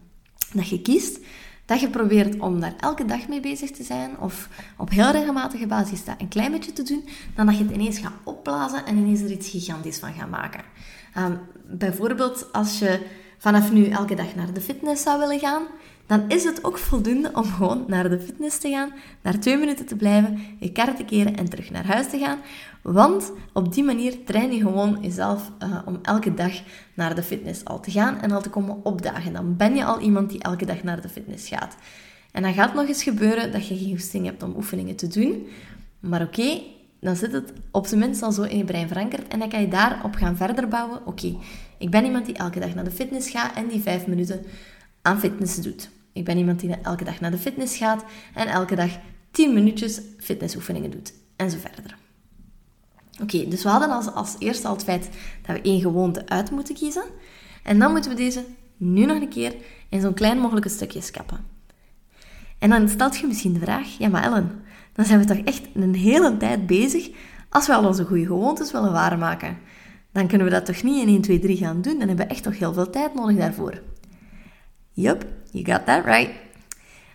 dat 0.58 0.70
je 0.70 0.82
kiest, 0.82 1.20
dat 1.66 1.80
je 1.80 1.90
probeert 1.90 2.40
om 2.40 2.60
daar 2.60 2.76
elke 2.80 3.06
dag 3.06 3.28
mee 3.28 3.40
bezig 3.40 3.72
te 3.72 3.84
zijn 3.84 4.20
of 4.20 4.50
op 4.78 4.90
heel 4.90 5.12
regelmatige 5.12 5.68
basis 5.68 6.06
dat 6.06 6.16
een 6.18 6.28
klein 6.28 6.52
beetje 6.52 6.74
te 6.74 6.84
doen, 6.84 7.06
dan 7.36 7.46
dat 7.46 7.58
je 7.58 7.64
het 7.64 7.74
ineens 7.74 8.00
gaat 8.00 8.14
opblazen 8.24 8.86
en 8.86 8.98
ineens 8.98 9.22
er 9.22 9.32
iets 9.32 9.50
gigantisch 9.50 10.00
van 10.00 10.14
gaat 10.14 10.30
maken. 10.30 10.64
Um, 11.18 11.40
bijvoorbeeld 11.78 12.52
als 12.52 12.80
je 12.80 13.00
vanaf 13.46 13.72
nu 13.72 13.90
elke 13.90 14.16
dag 14.16 14.36
naar 14.36 14.54
de 14.54 14.62
fitness 14.62 15.04
zou 15.04 15.20
willen 15.20 15.40
gaan, 15.40 15.64
dan 16.06 16.24
is 16.28 16.44
het 16.44 16.64
ook 16.64 16.78
voldoende 16.78 17.32
om 17.34 17.44
gewoon 17.44 17.84
naar 17.88 18.10
de 18.10 18.20
fitness 18.20 18.58
te 18.58 18.70
gaan, 18.70 18.94
naar 19.22 19.40
twee 19.40 19.58
minuten 19.58 19.86
te 19.86 19.96
blijven, 19.96 20.40
je 20.60 20.72
kar 20.72 20.96
te 20.96 21.04
keren 21.04 21.36
en 21.36 21.50
terug 21.50 21.72
naar 21.72 21.86
huis 21.86 22.10
te 22.10 22.18
gaan. 22.18 22.38
Want 22.82 23.32
op 23.54 23.74
die 23.74 23.84
manier 23.84 24.24
train 24.24 24.52
je 24.52 24.60
gewoon 24.60 24.98
jezelf 25.02 25.52
uh, 25.64 25.78
om 25.86 26.00
elke 26.02 26.34
dag 26.34 26.52
naar 26.94 27.16
de 27.16 27.24
fitness 27.24 27.66
al 27.66 27.80
te 27.80 27.92
gaan 27.92 28.22
en 28.22 28.32
al 28.32 28.42
te 28.42 28.50
komen 28.50 28.86
opdagen. 28.86 29.34
Dan 29.34 29.56
ben 29.58 29.76
je 29.76 29.86
al 29.86 30.00
iemand 30.00 30.30
die 30.30 30.42
elke 30.42 30.66
dag 30.66 30.84
naar 30.84 31.02
de 31.02 31.10
fitness 31.10 31.48
gaat. 31.48 31.76
En 32.32 32.42
dan 32.42 32.54
gaat 32.54 32.66
het 32.66 32.76
nog 32.76 32.88
eens 32.88 33.04
gebeuren 33.04 33.52
dat 33.52 33.68
je 33.68 33.78
geen 33.78 33.90
goesting 33.90 34.26
hebt 34.26 34.44
om 34.44 34.56
oefeningen 34.56 34.96
te 34.96 35.08
doen. 35.08 35.48
Maar 36.00 36.22
oké, 36.22 36.62
dan 37.00 37.16
zit 37.16 37.32
het 37.32 37.54
op 37.72 37.86
zijn 37.86 38.00
minst 38.00 38.22
al 38.22 38.32
zo 38.32 38.42
in 38.42 38.58
je 38.58 38.64
brein 38.64 38.88
verankerd 38.88 39.28
en 39.28 39.40
dan 39.40 39.50
kan 39.50 39.62
je 39.62 39.68
daarop 39.68 40.16
gaan 40.16 40.38
verder 40.38 40.68
bouwen. 40.68 41.06
Oké, 41.06 41.36
ik 41.78 41.90
ben 41.90 42.06
iemand 42.06 42.26
die 42.26 42.36
elke 42.36 42.60
dag 42.60 42.76
naar 42.76 42.84
de 42.84 42.92
fitness 42.92 43.30
gaat 43.30 43.56
en 43.56 43.68
die 43.68 43.82
vijf 43.82 44.08
minuten 44.08 44.46
aan 45.02 45.20
fitness 45.20 45.56
doet. 45.56 45.90
Ik 46.14 46.26
ben 46.26 46.38
iemand 46.38 46.60
die 46.60 46.76
elke 46.76 47.04
dag 47.04 47.20
naar 47.20 47.32
de 47.32 47.38
fitness 47.38 47.78
gaat 47.78 48.06
en 48.34 48.48
elke 48.48 48.76
dag 48.76 48.90
10 49.32 49.54
minuutjes 49.54 50.02
fitnessoefeningen 50.18 50.92
doet. 50.92 51.14
En 51.36 51.52
zo 51.52 51.58
verder. 51.58 51.98
Oké, 53.22 53.48
dus 53.48 53.64
we 53.64 53.70
hadden 53.70 53.90
als, 53.90 54.14
als 54.14 54.36
eerste 54.40 54.68
al 54.68 54.74
het 54.74 54.84
feit 54.84 55.10
dat 55.46 55.56
we 55.56 55.62
één 55.62 55.82
gewoonte 55.82 56.28
uit 56.28 56.52
moeten 56.52 56.76
kiezen. 56.76 57.04
En 57.64 57.80
dan 57.80 57.92
moeten 57.92 58.12
we 58.12 58.18
deze 58.18 58.46
nu 58.78 59.06
nog 59.06 59.22
een 59.22 59.30
keer 59.30 59.56
in 59.90 60.02
zo'n 60.02 60.14
klein 60.14 60.38
mogelijke 60.38 60.70
stukjes 60.70 61.12
kappen. 61.12 61.46
En 62.60 62.70
dan 62.70 62.90
stelt 62.90 63.18
je 63.18 63.28
misschien 63.28 63.54
de 63.54 63.60
vraag, 63.60 63.88
ja 63.98 64.10
maar 64.10 64.24
Ellen, 64.24 64.64
dan 64.94 65.06
zijn 65.06 65.20
we 65.20 65.26
toch 65.26 65.38
echt 65.38 65.62
een 65.74 65.96
hele 65.96 66.38
tijd 66.38 66.68
bezig 66.68 67.10
als 67.50 67.68
we 67.68 67.74
al 67.74 67.86
onze 67.86 68.06
goede 68.06 68.26
gewoontes 68.26 68.72
willen 68.72 68.92
waarmaken. 68.92 69.58
Dan 70.16 70.28
kunnen 70.28 70.48
we 70.48 70.54
dat 70.54 70.66
toch 70.66 70.84
niet 70.84 71.02
in 71.02 71.08
1, 71.08 71.22
2, 71.22 71.40
3 71.40 71.58
gaan 71.58 71.82
doen, 71.82 72.00
dan 72.00 72.08
hebben 72.08 72.28
we 72.28 72.32
echt 72.32 72.44
toch 72.44 72.58
heel 72.58 72.74
veel 72.74 72.90
tijd 72.90 73.14
nodig 73.14 73.38
daarvoor. 73.38 73.82
Yup, 74.92 75.26
you 75.52 75.66
got 75.66 75.86
that 75.86 76.06
right. 76.06 76.30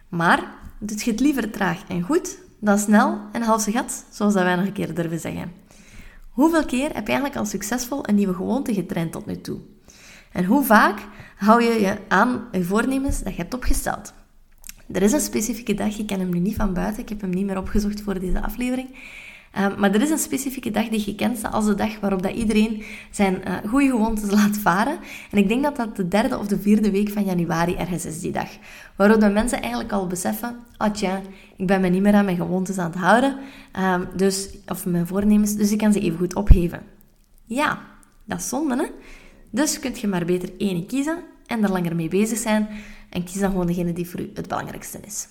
Maar 0.09 0.45
doet 0.78 1.02
je 1.02 1.11
het 1.11 1.21
liever 1.21 1.50
traag 1.50 1.88
en 1.88 2.02
goed 2.02 2.38
dan 2.59 2.78
snel 2.78 3.21
en 3.33 3.42
halse 3.42 3.73
gat, 3.73 4.04
zoals 4.11 4.35
dat 4.35 4.42
wij 4.42 4.57
nog 4.57 4.66
een 4.66 4.73
keer 4.73 4.95
durven 4.95 5.21
zeggen. 5.21 5.52
Hoeveel 6.30 6.64
keer 6.64 6.95
heb 6.95 7.07
je 7.07 7.12
eigenlijk 7.12 7.37
al 7.37 7.45
succesvol 7.45 8.09
een 8.09 8.14
nieuwe 8.14 8.35
gewoonte 8.35 8.75
getraind 8.75 9.12
tot 9.12 9.26
nu 9.26 9.40
toe? 9.40 9.59
En 10.33 10.45
hoe 10.45 10.64
vaak 10.64 11.00
hou 11.37 11.62
je 11.62 11.80
je 11.80 11.99
aan 12.09 12.49
je 12.52 12.64
voornemens 12.64 13.23
dat 13.23 13.33
je 13.33 13.40
hebt 13.40 13.54
opgesteld? 13.54 14.12
Er 14.92 15.02
is 15.02 15.12
een 15.12 15.21
specifieke 15.21 15.75
dag, 15.75 15.99
ik 15.99 16.07
ken 16.07 16.21
hem 16.21 16.30
nu 16.30 16.38
niet 16.38 16.57
van 16.57 16.75
buiten, 16.75 17.02
ik 17.02 17.09
heb 17.09 17.21
hem 17.21 17.30
niet 17.30 17.47
meer 17.47 17.59
opgezocht 17.59 18.02
voor 18.02 18.21
deze 18.21 18.42
aflevering. 18.42 18.88
Uh, 19.57 19.76
maar 19.76 19.95
er 19.95 20.02
is 20.02 20.11
een 20.11 20.19
specifieke 20.19 20.71
dag 20.71 20.88
die 20.88 21.02
je 21.07 21.14
kent 21.14 21.50
als 21.50 21.66
de 21.66 21.75
dag 21.75 22.00
waarop 22.00 22.23
dat 22.23 22.35
iedereen 22.35 22.83
zijn 23.11 23.42
uh, 23.49 23.54
goede 23.69 23.90
gewoontes 23.90 24.30
laat 24.30 24.57
varen. 24.57 24.99
En 25.30 25.38
ik 25.38 25.49
denk 25.49 25.62
dat 25.62 25.76
dat 25.76 25.97
de 25.97 26.09
derde 26.09 26.38
of 26.38 26.47
de 26.47 26.61
vierde 26.61 26.90
week 26.90 27.09
van 27.09 27.25
januari 27.25 27.75
ergens 27.75 28.04
is, 28.04 28.21
die 28.21 28.33
dag. 28.33 28.49
Waarop 28.97 29.21
de 29.21 29.28
mensen 29.28 29.61
eigenlijk 29.61 29.92
al 29.92 30.07
beseffen, 30.07 30.57
ah 30.76 30.92
tja, 30.92 31.21
ik 31.57 31.66
ben 31.66 31.80
me 31.80 31.88
niet 31.88 32.02
meer 32.02 32.14
aan 32.14 32.25
mijn 32.25 32.37
gewoontes 32.37 32.78
aan 32.78 32.90
het 32.90 33.00
houden, 33.00 33.37
uh, 33.78 34.00
dus, 34.16 34.49
of 34.66 34.87
mijn 34.87 35.07
voornemens, 35.07 35.54
dus 35.54 35.73
ik 35.73 35.78
kan 35.78 35.92
ze 35.92 36.00
even 36.00 36.19
goed 36.19 36.35
opgeven. 36.35 36.83
Ja, 37.45 37.78
dat 38.25 38.38
is 38.38 38.49
zonde, 38.49 38.76
hè? 38.76 38.87
Dus 39.50 39.78
kunt 39.78 40.00
je 40.00 40.09
maar 40.09 40.25
beter 40.25 40.50
één 40.59 40.87
kiezen 40.87 41.19
en 41.47 41.62
er 41.62 41.71
langer 41.71 41.97
mee 41.97 42.09
bezig 42.09 42.38
zijn. 42.38 42.69
En 43.09 43.25
kies 43.25 43.40
dan 43.40 43.50
gewoon 43.50 43.66
degene 43.66 43.92
die 43.92 44.09
voor 44.09 44.21
u 44.21 44.30
het 44.35 44.49
belangrijkste 44.49 45.00
is. 45.07 45.28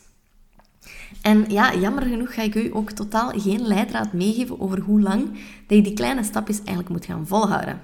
En 1.22 1.46
ja, 1.48 1.76
jammer 1.76 2.04
genoeg 2.04 2.34
ga 2.34 2.42
ik 2.42 2.56
u 2.56 2.70
ook 2.74 2.92
totaal 2.92 3.30
geen 3.40 3.68
leidraad 3.68 4.14
meegeven 4.14 4.60
over 4.60 4.80
hoe 4.80 5.02
lang 5.02 5.26
dat 5.68 5.78
je 5.78 5.82
die 5.82 5.94
kleine 5.94 6.24
stapjes 6.24 6.58
eigenlijk 6.58 6.90
moet 6.90 7.06
gaan 7.06 7.28
volhouden. 7.28 7.82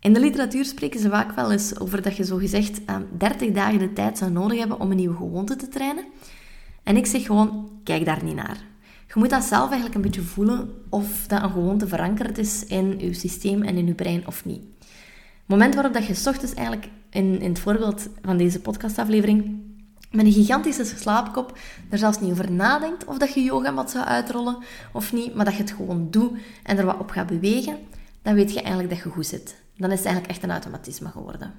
In 0.00 0.12
de 0.12 0.20
literatuur 0.20 0.64
spreken 0.64 1.00
ze 1.00 1.08
vaak 1.08 1.32
wel 1.32 1.52
eens 1.52 1.78
over 1.78 2.02
dat 2.02 2.16
je 2.16 2.24
zogezegd 2.24 2.80
30 3.18 3.40
ehm, 3.40 3.52
dagen 3.52 3.78
de 3.78 3.92
tijd 3.92 4.18
zou 4.18 4.30
nodig 4.30 4.58
hebben 4.58 4.80
om 4.80 4.90
een 4.90 4.96
nieuwe 4.96 5.16
gewoonte 5.16 5.56
te 5.56 5.68
trainen. 5.68 6.04
En 6.82 6.96
ik 6.96 7.06
zeg 7.06 7.26
gewoon, 7.26 7.70
kijk 7.84 8.04
daar 8.04 8.24
niet 8.24 8.34
naar. 8.34 8.56
Je 9.06 9.14
moet 9.14 9.30
dat 9.30 9.44
zelf 9.44 9.66
eigenlijk 9.66 9.94
een 9.94 10.02
beetje 10.02 10.22
voelen 10.22 10.70
of 10.88 11.26
dat 11.26 11.42
een 11.42 11.50
gewoonte 11.50 11.88
verankerd 11.88 12.38
is 12.38 12.64
in 12.64 12.98
je 12.98 13.12
systeem 13.12 13.62
en 13.62 13.76
in 13.76 13.86
je 13.86 13.94
brein 13.94 14.26
of 14.26 14.44
niet. 14.44 14.62
Het 14.78 15.58
moment 15.58 15.74
waarop 15.74 15.92
dat 15.92 16.06
je 16.06 16.28
ochtends 16.28 16.54
eigenlijk, 16.54 16.88
in, 17.10 17.40
in 17.40 17.48
het 17.48 17.58
voorbeeld 17.58 18.08
van 18.22 18.36
deze 18.36 18.60
podcastaflevering, 18.60 19.60
met 20.10 20.26
een 20.26 20.32
gigantische 20.32 20.84
slaapkop 20.84 21.58
er 21.90 21.98
zelfs 21.98 22.20
niet 22.20 22.30
over 22.30 22.52
nadenkt 22.52 23.04
of 23.04 23.18
dat 23.18 23.34
je 23.34 23.42
yogamat 23.42 23.90
zou 23.90 24.04
uitrollen 24.04 24.56
of 24.92 25.12
niet, 25.12 25.34
maar 25.34 25.44
dat 25.44 25.54
je 25.54 25.60
het 25.60 25.70
gewoon 25.70 26.10
doet 26.10 26.38
en 26.62 26.78
er 26.78 26.84
wat 26.84 26.98
op 26.98 27.10
gaat 27.10 27.26
bewegen, 27.26 27.78
dan 28.22 28.34
weet 28.34 28.52
je 28.52 28.60
eigenlijk 28.60 28.94
dat 28.94 29.02
je 29.02 29.10
goed 29.10 29.26
zit. 29.26 29.56
Dan 29.76 29.90
is 29.90 29.96
het 29.96 30.06
eigenlijk 30.06 30.34
echt 30.34 30.42
een 30.42 30.50
automatisme 30.50 31.08
geworden. 31.08 31.52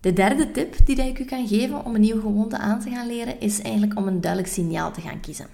De 0.00 0.12
derde 0.12 0.50
tip 0.50 0.86
die 0.86 0.96
ik 0.96 1.18
u 1.18 1.24
kan 1.24 1.48
geven 1.48 1.84
om 1.84 1.94
een 1.94 2.00
nieuwe 2.00 2.20
gewoonte 2.20 2.58
aan 2.58 2.80
te 2.80 2.90
gaan 2.90 3.06
leren, 3.06 3.40
is 3.40 3.62
eigenlijk 3.62 3.98
om 3.98 4.06
een 4.06 4.20
duidelijk 4.20 4.52
signaal 4.52 4.92
te 4.92 5.00
gaan 5.00 5.20
kiezen. 5.20 5.46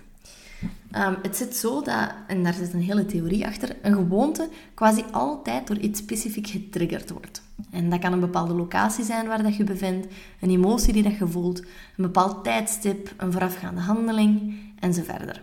Um, 0.97 1.16
het 1.23 1.37
zit 1.37 1.56
zo 1.56 1.82
dat, 1.82 2.12
en 2.26 2.42
daar 2.42 2.54
zit 2.54 2.73
een 2.73 2.82
hele 2.82 3.06
theorie 3.06 3.47
achter, 3.47 3.76
een 3.82 3.94
gewoonte 3.94 4.49
quasi 4.75 5.04
altijd 5.11 5.66
door 5.66 5.78
iets 5.78 5.99
specifiek 5.99 6.47
getriggerd 6.47 7.11
wordt. 7.11 7.42
En 7.70 7.90
dat 7.90 7.99
kan 7.99 8.12
een 8.12 8.20
bepaalde 8.20 8.54
locatie 8.54 9.04
zijn 9.04 9.26
waar 9.26 9.42
dat 9.42 9.56
je 9.56 9.64
bevindt, 9.64 10.06
een 10.40 10.50
emotie 10.50 10.92
die 10.92 11.02
dat 11.02 11.16
je 11.16 11.26
voelt, 11.26 11.59
een 11.61 12.04
bepaald 12.04 12.44
tijdstip, 12.44 13.14
een 13.16 13.32
voorafgaande 13.32 13.80
handeling 13.80 14.54
en 14.78 14.94
zo 14.94 15.02
verder. 15.02 15.42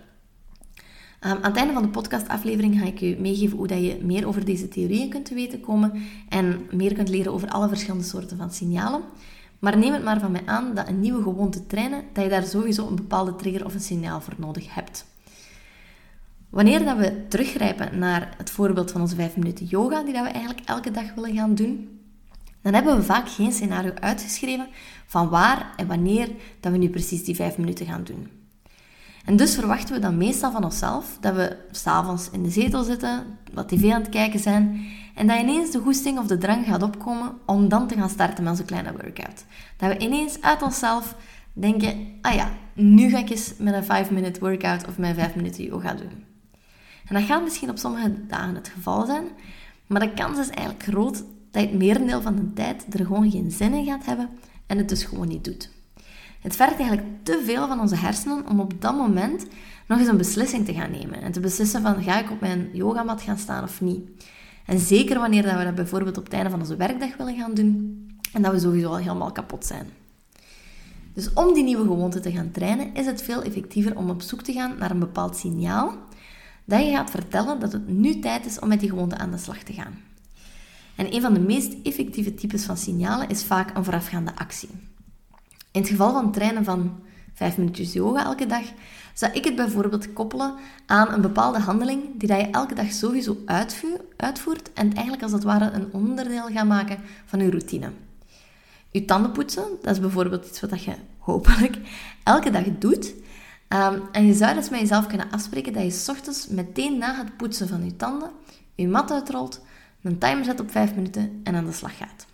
Um, 1.22 1.32
aan 1.32 1.44
het 1.44 1.56
einde 1.56 1.74
van 1.74 1.82
de 1.82 1.89
podcastaflevering 1.89 2.80
ga 2.80 2.86
ik 2.86 3.00
je 3.00 3.18
meegeven 3.20 3.58
hoe 3.58 3.68
dat 3.68 3.84
je 3.84 4.00
meer 4.01 4.27
over 4.27 4.46
deze 4.46 4.68
theorieën 4.68 5.10
kunt 5.10 5.25
te 5.25 5.34
weten 5.34 5.60
komen 5.60 5.92
en 6.30 6.68
meer 6.72 6.94
kunt 6.94 7.10
leren 7.10 7.34
over 7.34 7.50
alle 7.50 7.68
verschillende 7.68 8.06
soorten 8.06 8.38
van 8.38 8.51
signalen. 8.51 9.01
Maar 9.60 9.77
neem 9.77 9.94
het 9.94 10.04
maar 10.04 10.20
van 10.20 10.32
mij 10.32 10.44
aan 10.46 10.75
dat 10.75 10.88
een 10.88 11.00
nieuwe 11.00 11.22
gewoonte 11.22 11.68
trainen, 11.68 12.04
dat 12.13 12.24
je 12.24 12.30
daar 12.30 12.44
sowieso 12.44 12.88
een 12.88 12.96
bepaalde 12.96 13.36
trigger 13.36 13.66
of 13.66 13.74
een 13.74 13.80
signaal 13.80 14.22
voor 14.22 14.34
nodig 14.38 14.74
hebt. 14.74 15.06
Wanneer 16.50 16.86
dat 16.86 16.98
we 16.98 17.27
teruggrijpen 17.27 18.00
naar 18.00 18.34
het 18.38 18.50
voorbeeld 18.50 18.92
van 18.92 19.01
onze 19.01 19.16
5 19.16 19.38
minuten 19.38 19.66
yoga, 19.66 20.04
die 20.04 20.13
dat 20.13 20.24
we 20.24 20.30
eigenlijk 20.30 20.68
elke 20.68 20.92
dag 20.92 21.13
willen 21.16 21.36
gaan 21.36 21.56
doen, 21.56 22.00
dan 22.62 22.74
hebben 22.74 22.96
we 22.96 23.04
vaak 23.04 23.30
geen 23.30 23.51
scenario 23.51 23.92
uitgeschreven 24.00 24.68
van 25.06 25.30
waar 25.30 25.74
en 25.75 25.88
wanneer 25.88 26.30
dat 26.60 26.72
we 26.72 26.77
nu 26.77 26.89
precies 26.89 27.24
die 27.24 27.36
5 27.36 27.58
minuten 27.58 27.86
gaan 27.86 28.04
doen. 28.04 28.27
En 29.25 29.36
dus 29.36 29.56
verwachten 29.56 29.96
we 29.96 30.01
dan 30.01 30.18
meestal 30.18 30.51
van 30.51 30.63
onszelf 30.63 31.18
dat 31.22 31.36
we 31.36 31.58
s'avonds 31.72 32.30
in 32.30 32.44
de 32.44 32.50
zetel 32.50 32.84
zitten, 32.84 33.24
wat 33.54 33.70
tv 33.70 33.92
aan 33.92 34.01
het 34.01 34.10
kijken 34.10 34.39
zijn 34.39 34.86
en 35.16 35.27
dat 35.27 35.39
ineens 35.39 35.72
de 35.72 35.80
goesting 35.80 36.20
of 36.20 36.27
de 36.27 36.38
drang 36.38 36.66
gaat 36.66 36.84
opkomen 36.84 37.38
om 37.46 37.70
dan 37.70 37.88
te 37.88 37.96
gaan 37.96 38.10
starten 38.10 38.44
met 38.44 38.51
onze 38.51 38.66
kleine 38.66 38.92
workout. 38.92 39.46
Dat 39.77 39.89
we 39.89 39.98
ineens 39.98 40.42
uit 40.42 40.62
onszelf 40.62 41.16
denken, 41.54 42.08
ah 42.22 42.34
ja, 42.34 42.51
nu 42.74 43.10
ga 43.10 43.18
ik 43.18 43.30
eens 43.30 43.54
met 43.58 43.74
een 43.74 44.06
5-minute 44.06 44.39
workout 44.39 44.88
of 44.88 44.98
mijn 44.98 45.16
5 45.16 45.36
minuten 45.36 45.63
yoga 45.63 45.94
doen. 45.94 46.26
En 47.08 47.16
dat 47.16 47.24
gaat 47.24 47.44
misschien 47.44 47.70
op 47.70 47.78
sommige 47.78 48.26
dagen 48.28 48.56
het 48.56 48.68
geval 48.68 49.06
zijn, 49.06 49.24
maar 49.88 50.02
de 50.02 50.14
kans 50.14 50.40
is 50.40 50.50
eigenlijk 50.50 50.84
groot 50.84 51.24
dat 51.52 51.62
je 51.62 51.68
het 51.68 51.78
merendeel 51.78 52.22
van 52.22 52.36
de 52.36 52.54
tijd 52.54 52.86
er 52.90 53.06
gewoon 53.06 53.32
geen 53.32 53.52
zin 53.52 53.74
in 53.74 53.86
gaat 53.86 54.06
hebben 54.06 54.30
en 54.68 54.78
het 54.78 54.90
dus 54.90 55.04
gewoon 55.04 55.28
niet 55.28 55.44
doet. 55.44 55.70
Het 56.42 56.56
vergt 56.56 56.78
eigenlijk 56.80 57.08
te 57.24 57.42
veel 57.46 57.68
van 57.68 57.80
onze 57.80 57.96
hersenen 57.96 58.48
om 58.48 58.60
op 58.60 58.82
dat 58.82 58.96
moment 58.96 59.46
nog 59.88 60.00
eens 60.00 60.08
een 60.08 60.18
beslissing 60.18 60.66
te 60.66 60.74
gaan 60.74 60.92
nemen. 60.92 61.22
En 61.22 61.32
te 61.32 61.40
beslissen 61.40 61.82
van, 61.82 62.04
ga 62.04 62.20
ik 62.20 62.32
op 62.32 62.40
mijn 62.40 62.70
yogamat 62.74 63.22
gaan 63.22 63.38
staan 63.38 63.64
of 63.64 63.82
niet? 63.82 64.10
En 64.66 64.80
zeker 64.80 65.20
wanneer 65.20 65.44
dat 65.44 65.58
we 65.58 65.64
dat 65.64 65.76
bijvoorbeeld 65.76 66.18
op 66.18 66.24
het 66.24 66.34
einde 66.34 66.50
van 66.50 66.60
onze 66.60 66.76
werkdag 66.76 67.18
willen 67.18 67.36
gaan 67.36 67.54
doen. 67.54 68.06
En 68.34 68.42
dat 68.42 68.52
we 68.52 68.60
sowieso 68.60 68.88
al 68.88 68.98
helemaal 68.98 69.32
kapot 69.32 69.66
zijn. 69.66 69.88
Dus 71.14 71.34
om 71.34 71.54
die 71.54 71.64
nieuwe 71.64 71.84
gewoonte 71.84 72.20
te 72.20 72.32
gaan 72.32 72.52
trainen, 72.52 72.94
is 72.94 73.06
het 73.06 73.22
veel 73.22 73.42
effectiever 73.42 73.98
om 73.98 74.10
op 74.10 74.22
zoek 74.22 74.42
te 74.42 74.54
gaan 74.54 74.76
naar 74.80 74.92
een 74.92 75.00
bepaald 75.00 75.36
signaal 75.36 75.94
dat 76.67 76.86
je 76.86 76.91
gaat 76.91 77.09
vertellen 77.09 77.59
dat 77.59 77.71
het 77.71 77.88
nu 77.88 78.19
tijd 78.19 78.45
is 78.45 78.59
om 78.59 78.67
met 78.67 78.79
die 78.79 78.89
gewoonte 78.89 79.17
aan 79.17 79.31
de 79.31 79.38
slag 79.38 79.57
te 79.57 79.74
gaan. 79.74 80.01
En 80.95 81.13
een 81.13 81.21
van 81.21 81.33
de 81.33 81.39
meest 81.39 81.75
effectieve 81.83 82.33
types 82.33 82.63
van 82.63 82.77
signalen 82.77 83.29
is 83.29 83.43
vaak 83.43 83.75
een 83.75 83.83
voorafgaande 83.83 84.36
actie. 84.36 84.69
In 85.71 85.81
het 85.81 85.89
geval 85.89 86.12
van 86.12 86.31
trainen 86.31 86.63
van 86.63 87.00
vijf 87.33 87.57
minuutjes 87.57 87.93
yoga 87.93 88.24
elke 88.24 88.45
dag, 88.45 88.63
zou 89.13 89.33
ik 89.33 89.43
het 89.43 89.55
bijvoorbeeld 89.55 90.13
koppelen 90.13 90.53
aan 90.86 91.13
een 91.13 91.21
bepaalde 91.21 91.59
handeling 91.59 92.03
die 92.15 92.27
je 92.36 92.50
elke 92.51 92.75
dag 92.75 92.91
sowieso 92.91 93.38
uitvoert 94.15 94.74
en 94.74 94.93
eigenlijk 94.93 95.24
als 95.24 95.31
het 95.31 95.43
ware 95.43 95.71
een 95.71 95.88
onderdeel 95.91 96.47
gaat 96.47 96.67
maken 96.67 97.00
van 97.25 97.39
je 97.39 97.50
routine. 97.50 97.91
Je 98.91 99.05
tanden 99.05 99.31
poetsen, 99.31 99.65
dat 99.81 99.93
is 99.93 100.00
bijvoorbeeld 100.00 100.45
iets 100.45 100.59
wat 100.59 100.83
je 100.83 100.95
hopelijk 101.17 101.77
elke 102.24 102.50
dag 102.50 102.63
doet. 102.79 103.13
Ehm, 103.67 104.00
en 104.12 104.25
je 104.25 104.33
zou 104.33 104.53
dus 104.53 104.69
met 104.69 104.79
jezelf 104.79 105.07
kunnen 105.07 105.31
afspreken 105.31 105.74
dat 105.74 105.83
je 105.83 105.89
s 105.89 106.09
ochtends 106.09 106.47
meteen 106.47 106.97
na 106.97 107.15
het 107.15 107.38
poetsen 107.38 107.67
van 107.67 107.86
je 107.86 107.95
tanden 107.95 108.31
je 108.77 108.88
mat 108.88 109.12
uitrolt, 109.12 109.62
een 110.01 110.17
timer 110.17 110.45
zet 110.45 110.59
op 110.59 110.71
5 110.71 110.95
minuten 110.95 111.39
en 111.43 111.55
aan 111.55 111.65
de 111.65 111.71
slag 111.71 111.97
gaat. 111.97 112.25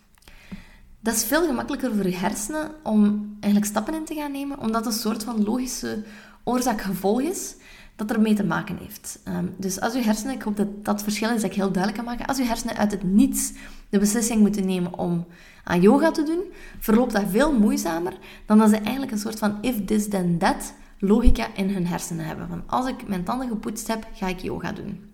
Dat 0.99 1.15
is 1.15 1.23
veel 1.23 1.45
gemakkelijker 1.45 1.95
voor 1.95 2.05
je 2.05 2.15
hersenen 2.15 2.71
om 2.83 3.31
eigenlijk 3.39 3.65
stappen 3.71 3.93
in 3.93 4.05
te 4.05 4.13
gaan 4.13 4.31
nemen, 4.31 4.59
omdat 4.59 4.85
het 4.85 4.93
een 4.93 4.99
soort 4.99 5.23
van 5.23 5.43
logische 5.43 6.03
oorzaak-gevolg 6.43 7.21
is 7.21 7.55
dat 7.95 8.09
er 8.09 8.21
mee 8.21 8.33
te 8.33 8.43
maken 8.43 8.77
heeft. 8.77 9.19
Ehm, 9.23 9.45
dus 9.57 9.79
als 9.79 9.93
je 9.93 10.01
hersenen, 10.01 10.35
ik 10.35 10.41
hoop 10.41 10.57
dat 10.57 10.85
dat 10.85 11.03
verschil 11.03 11.29
is 11.29 11.41
dat 11.41 11.49
ik 11.49 11.55
heel 11.55 11.71
duidelijk 11.71 12.03
kan 12.03 12.13
maken, 12.13 12.27
als 12.27 12.37
je 12.37 12.43
hersenen 12.43 12.77
uit 12.77 12.91
het 12.91 13.03
niets 13.03 13.53
de 13.89 13.99
beslissing 13.99 14.39
moeten 14.39 14.65
nemen 14.65 14.97
om 14.97 15.25
aan 15.63 15.81
yoga 15.81 16.11
te 16.11 16.23
doen, 16.23 16.43
verloopt 16.79 17.13
dat 17.13 17.23
veel 17.29 17.59
moeizamer 17.59 18.13
dan 18.45 18.57
dat 18.57 18.69
ze 18.69 18.77
eigenlijk 18.77 19.11
een 19.11 19.17
soort 19.17 19.39
van 19.39 19.57
if 19.61 19.85
this 19.85 20.09
then 20.09 20.37
that 20.37 20.73
logica 21.03 21.55
in 21.55 21.69
hun 21.69 21.87
hersenen 21.87 22.25
hebben. 22.25 22.47
Van 22.47 22.63
als 22.67 22.87
ik 22.87 23.07
mijn 23.07 23.23
tanden 23.23 23.47
gepoetst 23.47 23.87
heb, 23.87 24.07
ga 24.13 24.27
ik 24.27 24.39
yoga 24.39 24.71
doen. 24.71 25.11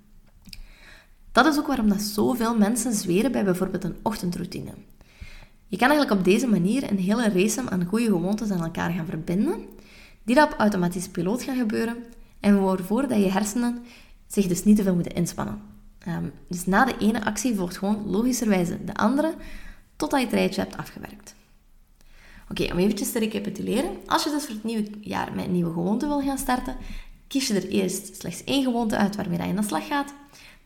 Dat 1.31 1.45
is 1.45 1.57
ook 1.57 1.67
waarom 1.67 1.89
dat 1.89 2.01
zoveel 2.01 2.57
mensen 2.57 2.93
zweren 2.93 3.31
bij 3.31 3.43
bijvoorbeeld 3.43 3.83
een 3.83 3.97
ochtendroutine. 4.01 4.71
Je 5.67 5.77
kan 5.77 5.89
eigenlijk 5.89 6.19
op 6.19 6.25
deze 6.25 6.47
manier 6.47 6.91
een 6.91 6.97
hele 6.97 7.29
race 7.29 7.69
aan 7.69 7.85
goede 7.85 8.05
gewoontes 8.05 8.51
aan 8.51 8.63
elkaar 8.63 8.91
gaan 8.91 9.05
verbinden, 9.05 9.65
die 10.23 10.35
dat 10.35 10.53
op 10.53 10.59
automatisch 10.59 11.07
piloot 11.07 11.43
gaan 11.43 11.57
gebeuren 11.57 11.97
en 12.39 12.61
waarvoor 12.61 13.07
dat 13.07 13.17
je 13.17 13.31
hersenen 13.31 13.77
zich 14.27 14.47
dus 14.47 14.63
niet 14.63 14.75
te 14.75 14.83
veel 14.83 14.95
moeten 14.95 15.15
inspannen. 15.15 15.61
Ehm, 15.99 16.25
dus 16.47 16.65
na 16.65 16.85
de 16.85 16.97
ene 16.99 17.25
actie 17.25 17.55
volgt 17.55 17.77
gewoon 17.77 18.09
logischerwijze 18.09 18.83
de 18.83 18.93
andere, 18.95 19.33
totdat 19.95 20.19
je 20.19 20.25
het 20.25 20.35
rijtje 20.35 20.61
hebt 20.61 20.77
afgewerkt. 20.77 21.35
Oké, 22.49 22.71
om 22.71 22.77
eventjes 22.77 23.11
te 23.11 23.19
recapituleren. 23.19 23.89
Als 24.05 24.23
je 24.23 24.29
dus 24.29 24.45
voor 24.45 24.53
het 24.53 24.63
nieuwe 24.63 24.89
jaar 25.01 25.31
met 25.35 25.45
een 25.45 25.51
nieuwe 25.51 25.73
gewoonte 25.73 26.07
wil 26.07 26.21
gaan 26.21 26.37
starten, 26.37 26.75
kies 27.27 27.47
je 27.47 27.53
er 27.53 27.67
eerst 27.67 28.15
slechts 28.15 28.43
één 28.43 28.63
gewoonte 28.63 28.97
uit 28.97 29.15
waarmee 29.15 29.37
je 29.37 29.43
aan 29.43 29.55
de 29.55 29.63
slag 29.63 29.87
gaat. 29.87 30.13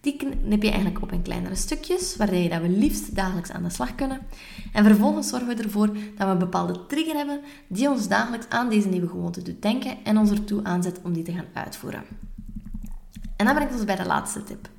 Die 0.02 0.16
knip 0.16 0.64
je 0.64 0.70
eigenlijk 0.70 1.02
op 1.02 1.12
in 1.12 1.22
kleinere 1.22 1.56
stukjes, 1.56 2.16
waar 2.16 2.36
je 2.36 2.50
dat 2.50 2.62
we 2.62 2.70
liefst 2.70 3.16
dagelijks 3.16 3.52
aan 3.52 3.64
de 3.64 3.70
slag 3.70 3.96
kunnen. 3.96 4.20
En 4.74 4.84
vervolgens 4.84 5.30
zorgen 5.30 5.48
we 5.48 5.64
ervoor 5.64 5.88
dat 5.88 5.98
we 6.18 6.24
een 6.26 6.38
bepaalde 6.38 6.86
trigger 6.86 7.16
hebben 7.16 7.40
die 7.68 7.90
ons 7.90 8.08
dagelijks 8.08 8.50
aan 8.50 8.70
deze 8.70 8.88
nieuwe 8.88 9.08
gewoonte 9.08 9.42
doet 9.42 9.62
denken 9.62 9.98
en 10.04 10.18
ons 10.18 10.32
ertoe 10.32 10.64
aanzet 10.64 11.00
om 11.04 11.14
die 11.14 11.24
te 11.24 11.32
gaan 11.32 11.46
uitvoeren. 11.54 12.04
En 13.36 13.46
dat 13.46 13.56
brengt 13.56 13.74
ons 13.74 13.84
bij 13.84 13.96
de 13.96 14.06
laatste 14.06 14.44
tip. 14.44 14.70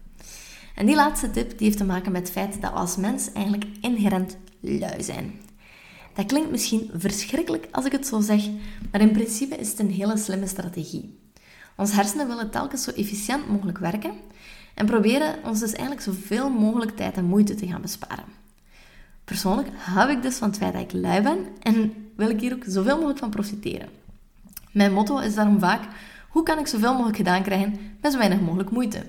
En 0.75 0.87
die 0.87 0.95
laatste 0.95 1.31
tip 1.31 1.59
die 1.59 1.67
heeft 1.67 1.79
te 1.79 1.85
maken 1.85 2.13
met 2.13 2.21
het 2.21 2.31
feit 2.31 2.61
dat 2.61 2.71
we 2.71 2.77
als 2.77 2.97
mens 2.97 3.33
eigenlijk 3.33 3.67
inherent 3.81 4.37
lui 4.61 5.03
zijn. 5.03 5.33
Dat 6.15 6.27
klinkt 6.27 6.51
misschien 6.51 6.91
verschrikkelijk 6.95 7.69
als 7.71 7.85
ik 7.85 7.93
het 7.93 8.07
zo 8.07 8.21
zeg, 8.21 8.49
maar 8.91 9.01
in 9.01 9.13
principe 9.13 9.57
is 9.57 9.71
het 9.71 9.79
een 9.79 9.91
hele 9.91 10.17
slimme 10.17 10.47
strategie. 10.47 11.19
Ons 11.77 11.93
hersenen 11.93 12.29
willen 12.29 12.51
telkens 12.51 12.83
zo 12.83 12.91
efficiënt 12.91 13.49
mogelijk 13.49 13.79
werken 13.79 14.13
en 14.75 14.87
proberen 14.87 15.35
ons 15.45 15.61
dus 15.61 15.73
eigenlijk 15.73 16.01
zoveel 16.01 16.51
mogelijk 16.51 16.97
tijd 16.97 17.17
en 17.17 17.25
moeite 17.25 17.55
te 17.55 17.67
gaan 17.67 17.81
besparen. 17.81 18.25
Persoonlijk 19.25 19.69
hou 19.77 20.11
ik 20.11 20.23
dus 20.23 20.37
van 20.37 20.49
het 20.49 20.57
feit 20.57 20.73
dat 20.73 20.83
ik 20.83 20.93
lui 20.93 21.23
ben 21.23 21.39
en 21.61 21.93
wil 22.17 22.31
ik 22.31 22.41
hier 22.41 22.55
ook 22.55 22.65
zoveel 22.67 22.95
mogelijk 22.95 23.19
van 23.19 23.31
profiteren. 23.31 23.89
Mijn 24.73 24.93
motto 24.93 25.19
is 25.19 25.35
daarom 25.35 25.59
vaak: 25.59 25.83
hoe 26.29 26.43
kan 26.43 26.59
ik 26.59 26.67
zoveel 26.67 26.93
mogelijk 26.93 27.17
gedaan 27.17 27.43
krijgen 27.43 27.97
met 28.01 28.13
zo 28.13 28.19
weinig 28.19 28.41
mogelijk 28.41 28.71
moeite? 28.71 29.07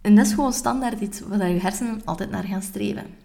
En 0.00 0.14
dat 0.14 0.26
is 0.26 0.32
gewoon 0.32 0.52
standaard 0.52 1.00
iets 1.00 1.20
waar 1.20 1.48
je 1.48 1.60
hersenen 1.60 2.00
altijd 2.04 2.30
naar 2.30 2.44
gaan 2.44 2.62
streven. 2.62 3.23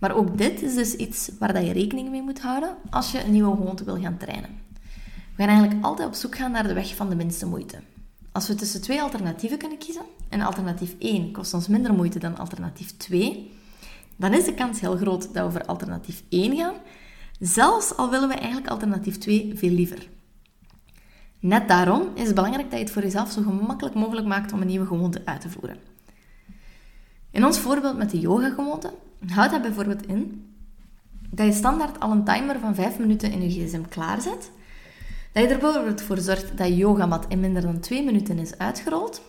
Maar 0.00 0.14
ook 0.16 0.38
dit 0.38 0.62
is 0.62 0.74
dus 0.74 0.94
iets 0.94 1.30
waar 1.38 1.52
dat 1.52 1.66
je 1.66 1.72
rekening 1.72 2.10
mee 2.10 2.22
moet 2.22 2.40
houden 2.40 2.76
als 2.90 3.12
je 3.12 3.24
een 3.24 3.32
nieuwe 3.32 3.56
gewoonte 3.56 3.84
wil 3.84 4.00
gaan 4.00 4.16
trainen. 4.16 4.50
We 5.36 5.46
gaan 5.46 5.48
eigenlijk 5.48 5.84
altijd 5.84 6.08
op 6.08 6.14
zoek 6.14 6.36
gaan 6.36 6.50
naar 6.50 6.66
de 6.66 6.74
weg 6.74 6.94
van 6.94 7.08
de 7.08 7.14
minste 7.14 7.46
moeite. 7.46 7.76
Als 8.32 8.48
we 8.48 8.54
tussen 8.54 8.82
twee 8.82 9.02
alternatieven 9.02 9.58
kunnen 9.58 9.78
kiezen, 9.78 10.02
en 10.28 10.40
alternatief 10.40 10.94
1 10.98 11.32
kost 11.32 11.54
ons 11.54 11.68
minder 11.68 11.94
moeite 11.94 12.18
dan 12.18 12.38
alternatief 12.38 12.96
2, 12.96 13.50
dan 14.16 14.32
is 14.32 14.44
de 14.44 14.54
kans 14.54 14.80
heel 14.80 14.96
groot 14.96 15.34
dat 15.34 15.46
we 15.46 15.52
voor 15.52 15.66
alternatief 15.66 16.22
1 16.28 16.56
gaan, 16.56 16.74
zelfs 17.38 17.96
al 17.96 18.10
willen 18.10 18.28
we 18.28 18.34
eigenlijk 18.34 18.68
alternatief 18.68 19.18
2 19.18 19.52
veel 19.54 19.70
liever. 19.70 20.08
Net 21.40 21.68
daarom 21.68 22.08
is 22.14 22.26
het 22.26 22.34
belangrijk 22.34 22.70
dat 22.70 22.78
je 22.78 22.84
het 22.84 22.92
voor 22.92 23.02
jezelf 23.02 23.30
zo 23.30 23.42
gemakkelijk 23.42 23.94
mogelijk 23.94 24.26
maakt 24.26 24.52
om 24.52 24.60
een 24.60 24.66
nieuwe 24.66 24.86
gewoonte 24.86 25.22
uit 25.24 25.40
te 25.40 25.50
voeren. 25.50 25.78
In 27.30 27.44
ons 27.44 27.58
voorbeeld 27.58 27.96
met 27.96 28.10
de 28.10 28.20
yoga-gewoonte 28.20 28.92
houdt 29.26 29.52
dat 29.52 29.62
bijvoorbeeld 29.62 30.06
in 30.06 30.50
dat 31.30 31.46
je 31.46 31.52
standaard 31.52 32.00
al 32.00 32.10
een 32.10 32.24
timer 32.24 32.58
van 32.58 32.74
5 32.74 32.98
minuten 32.98 33.32
in 33.32 33.42
je 33.42 33.48
gsm 33.48 33.82
klaarzet. 33.88 34.50
Dat 35.32 35.42
je 35.42 35.48
er 35.48 35.58
bijvoorbeeld 35.58 36.02
voor 36.02 36.18
zorgt 36.18 36.58
dat 36.58 36.66
je 36.66 36.76
yogamat 36.76 37.26
in 37.28 37.40
minder 37.40 37.62
dan 37.62 37.80
2 37.80 38.04
minuten 38.04 38.38
is 38.38 38.58
uitgerold. 38.58 39.22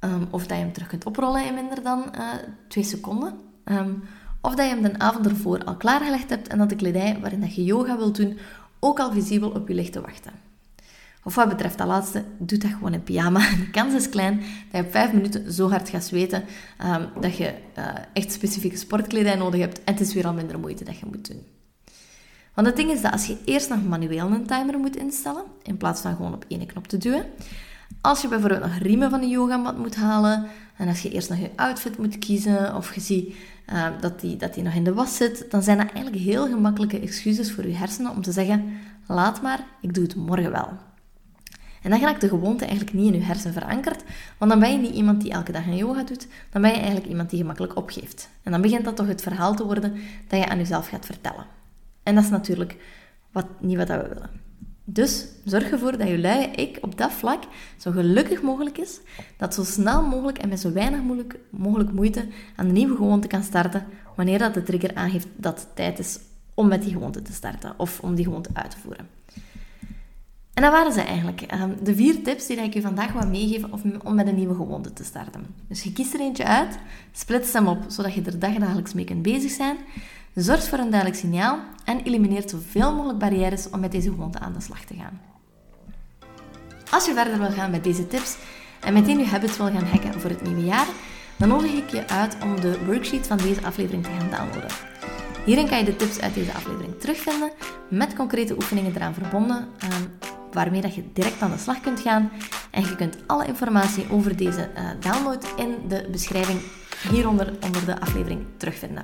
Um, 0.00 0.26
of 0.30 0.46
dat 0.46 0.56
je 0.56 0.62
hem 0.62 0.72
terug 0.72 0.88
kunt 0.88 1.04
oprollen 1.04 1.46
in 1.46 1.54
minder 1.54 1.82
dan 1.82 2.12
uh, 2.18 2.32
eh, 2.32 2.38
2 2.68 2.84
seconden. 2.84 3.34
Um, 3.64 4.02
of 4.40 4.54
dat 4.54 4.66
je 4.66 4.74
hem 4.74 4.82
de 4.82 4.98
avond 4.98 5.26
ervoor 5.26 5.64
al 5.64 5.76
klaargelegd 5.76 6.30
hebt 6.30 6.48
en 6.48 6.58
dat 6.58 6.68
de 6.68 6.76
kledij 6.76 7.18
waarin 7.20 7.40
dat 7.40 7.54
je 7.54 7.64
yoga 7.64 7.96
wilt 7.96 8.16
doen 8.16 8.38
ook 8.80 9.00
al 9.00 9.12
visibel 9.12 9.50
op 9.50 9.68
je 9.68 9.74
ligt 9.74 9.92
te 9.92 10.00
wachten. 10.00 10.32
Of 11.24 11.34
wat 11.34 11.48
betreft 11.48 11.78
dat 11.78 11.86
laatste, 11.86 12.24
doe 12.38 12.58
dat 12.58 12.70
gewoon 12.70 12.92
in 12.92 13.02
pyjama. 13.02 13.38
De 13.58 13.70
kans 13.70 13.94
is 13.94 14.08
klein 14.08 14.36
dat 14.36 14.80
je 14.80 14.86
op 14.86 14.90
vijf 14.90 15.12
minuten 15.12 15.52
zo 15.52 15.70
hard 15.70 15.88
gaat 15.88 16.04
zweten 16.04 16.44
um, 16.84 17.20
dat 17.20 17.36
je 17.36 17.54
uh, 17.78 17.86
echt 18.12 18.32
specifieke 18.32 18.76
sportkledij 18.76 19.34
nodig 19.34 19.60
hebt 19.60 19.84
en 19.84 19.92
het 19.92 20.02
is 20.02 20.14
weer 20.14 20.26
al 20.26 20.32
minder 20.32 20.58
moeite 20.58 20.84
dat 20.84 20.98
je 20.98 21.06
moet 21.06 21.28
doen. 21.28 21.42
Want 22.54 22.66
het 22.66 22.76
ding 22.76 22.90
is 22.90 23.02
dat 23.02 23.12
als 23.12 23.26
je 23.26 23.36
eerst 23.44 23.68
nog 23.68 23.84
manueel 23.84 24.30
een 24.30 24.46
timer 24.46 24.78
moet 24.78 24.96
instellen, 24.96 25.42
in 25.62 25.76
plaats 25.76 26.00
van 26.00 26.16
gewoon 26.16 26.34
op 26.34 26.44
één 26.48 26.66
knop 26.66 26.86
te 26.86 26.98
duwen, 26.98 27.24
als 28.00 28.22
je 28.22 28.28
bijvoorbeeld 28.28 28.60
nog 28.60 28.78
riemen 28.78 29.10
van 29.10 29.20
de 29.20 29.28
yogamat 29.28 29.78
moet 29.78 29.96
halen, 29.96 30.46
en 30.76 30.88
als 30.88 31.02
je 31.02 31.10
eerst 31.10 31.28
nog 31.28 31.38
je 31.38 31.50
outfit 31.56 31.98
moet 31.98 32.18
kiezen, 32.18 32.76
of 32.76 32.94
je 32.94 33.00
ziet 33.00 33.34
uh, 33.72 33.86
dat, 34.00 34.20
die, 34.20 34.36
dat 34.36 34.54
die 34.54 34.62
nog 34.62 34.74
in 34.74 34.84
de 34.84 34.94
was 34.94 35.16
zit, 35.16 35.50
dan 35.50 35.62
zijn 35.62 35.78
dat 35.78 35.92
eigenlijk 35.92 36.24
heel 36.24 36.46
gemakkelijke 36.46 37.00
excuses 37.00 37.52
voor 37.52 37.66
je 37.66 37.74
hersenen 37.74 38.10
om 38.10 38.22
te 38.22 38.32
zeggen, 38.32 38.72
laat 39.06 39.42
maar, 39.42 39.64
ik 39.80 39.94
doe 39.94 40.04
het 40.04 40.14
morgen 40.14 40.50
wel. 40.50 40.68
En 41.84 41.90
dan 41.90 42.00
raakt 42.00 42.20
de 42.20 42.28
gewoonte 42.28 42.64
eigenlijk 42.64 42.96
niet 42.96 43.12
in 43.12 43.20
je 43.20 43.26
hersen 43.26 43.52
verankerd, 43.52 44.02
want 44.38 44.50
dan 44.50 44.60
ben 44.60 44.72
je 44.72 44.78
niet 44.78 44.94
iemand 44.94 45.20
die 45.20 45.32
elke 45.32 45.52
dag 45.52 45.66
een 45.66 45.76
yoga 45.76 46.02
doet, 46.02 46.26
dan 46.50 46.62
ben 46.62 46.70
je 46.70 46.76
eigenlijk 46.76 47.06
iemand 47.06 47.30
die 47.30 47.38
gemakkelijk 47.38 47.76
opgeeft. 47.76 48.28
En 48.42 48.52
dan 48.52 48.60
begint 48.60 48.84
dat 48.84 48.96
toch 48.96 49.06
het 49.06 49.22
verhaal 49.22 49.54
te 49.54 49.64
worden 49.64 49.92
dat 50.28 50.40
je 50.40 50.48
aan 50.48 50.58
jezelf 50.58 50.88
gaat 50.88 51.06
vertellen. 51.06 51.46
En 52.02 52.14
dat 52.14 52.24
is 52.24 52.30
natuurlijk 52.30 52.76
wat, 53.32 53.46
niet 53.60 53.76
wat 53.76 53.88
we 53.88 54.08
willen. 54.08 54.30
Dus 54.84 55.26
zorg 55.44 55.70
ervoor 55.70 55.98
dat 55.98 56.08
je 56.08 56.18
luie 56.18 56.46
ik 56.46 56.78
op 56.80 56.98
dat 56.98 57.12
vlak 57.12 57.42
zo 57.76 57.90
gelukkig 57.90 58.42
mogelijk 58.42 58.78
is, 58.78 59.00
dat 59.36 59.54
zo 59.54 59.64
snel 59.64 60.02
mogelijk 60.02 60.38
en 60.38 60.48
met 60.48 60.60
zo 60.60 60.72
weinig 60.72 61.02
mogelijk, 61.02 61.38
mogelijk 61.50 61.92
moeite 61.92 62.26
aan 62.56 62.66
de 62.66 62.72
nieuwe 62.72 62.96
gewoonte 62.96 63.26
kan 63.26 63.42
starten, 63.42 63.86
wanneer 64.16 64.38
dat 64.38 64.54
de 64.54 64.62
trigger 64.62 64.94
aangeeft 64.94 65.26
dat 65.36 65.60
het 65.60 65.76
tijd 65.76 65.98
is 65.98 66.18
om 66.54 66.68
met 66.68 66.82
die 66.82 66.92
gewoonte 66.92 67.22
te 67.22 67.32
starten 67.32 67.74
of 67.76 68.00
om 68.00 68.14
die 68.14 68.24
gewoonte 68.24 68.50
uit 68.52 68.70
te 68.70 68.78
voeren. 68.78 69.08
En 70.54 70.62
dat 70.62 70.72
waren 70.72 70.92
ze 70.92 71.00
eigenlijk. 71.00 71.40
Ehm, 71.40 71.70
de 71.82 71.94
vier 71.94 72.22
tips 72.22 72.46
die 72.46 72.56
ik 72.56 72.74
je 72.74 72.80
vandaag 72.80 73.12
wil 73.12 73.26
meegeven 73.28 73.70
om 74.04 74.14
met 74.14 74.26
een 74.26 74.34
nieuwe 74.34 74.54
gewoonte 74.54 74.92
te 74.92 75.04
starten. 75.04 75.46
Dus 75.68 75.82
je 75.82 75.92
kiest 75.92 76.14
er 76.14 76.20
eentje 76.20 76.44
uit, 76.44 76.78
splits 77.12 77.52
hem 77.52 77.68
op, 77.68 77.78
zodat 77.88 78.14
je 78.14 78.22
er 78.22 78.38
dagelijks 78.38 78.94
mee 78.94 79.04
kunt 79.04 79.22
bezig 79.22 79.50
zijn. 79.50 79.76
Zorg 80.34 80.68
voor 80.68 80.78
een 80.78 80.90
duidelijk 80.90 81.20
signaal 81.20 81.58
en 81.84 82.02
elimineert 82.02 82.50
zoveel 82.50 82.94
mogelijk 82.94 83.18
barrières 83.18 83.70
om 83.70 83.80
met 83.80 83.92
deze 83.92 84.08
gewoonte 84.08 84.38
aan 84.38 84.52
de 84.52 84.60
slag 84.60 84.84
te 84.84 84.94
gaan. 84.94 85.20
Als 86.90 87.06
je 87.06 87.14
verder 87.14 87.38
wil 87.38 87.50
gaan 87.50 87.70
met 87.70 87.84
deze 87.84 88.06
tips 88.06 88.36
en 88.80 88.92
meteen 88.92 89.18
je 89.18 89.26
habits 89.26 89.56
wil 89.56 89.66
gaan 89.66 89.84
hacken 89.84 90.20
voor 90.20 90.30
het 90.30 90.42
nieuwe 90.42 90.64
jaar, 90.64 90.86
dan 91.36 91.48
nodig 91.48 91.72
ik 91.72 91.90
je 91.90 92.08
uit 92.08 92.36
om 92.42 92.60
de 92.60 92.84
worksheet 92.86 93.26
van 93.26 93.36
deze 93.36 93.64
aflevering 93.64 94.04
te 94.04 94.10
gaan 94.18 94.30
downloaden. 94.30 94.76
Hierin 95.44 95.68
kan 95.68 95.78
je 95.78 95.84
de 95.84 95.96
tips 95.96 96.20
uit 96.20 96.34
deze 96.34 96.52
aflevering 96.52 97.00
terugvinden, 97.00 97.50
met 97.88 98.14
concrete 98.14 98.54
oefeningen 98.54 98.94
eraan 98.94 99.14
verbonden, 99.14 99.68
ehm, 99.78 100.02
waarmee 100.54 100.80
dat 100.80 100.94
je 100.94 101.04
direct 101.12 101.42
aan 101.42 101.50
de 101.50 101.58
slag 101.58 101.80
kunt 101.80 102.00
gaan. 102.00 102.30
En 102.70 102.82
je 102.82 102.96
kunt 102.96 103.16
alle 103.26 103.46
informatie 103.46 104.06
over 104.10 104.36
deze 104.36 104.70
uh, 104.76 104.82
download 105.00 105.46
in 105.56 105.74
de 105.88 106.08
beschrijving 106.10 106.60
hieronder 107.10 107.52
onder 107.64 107.84
de 107.84 108.00
aflevering 108.00 108.40
terugvinden. 108.56 109.02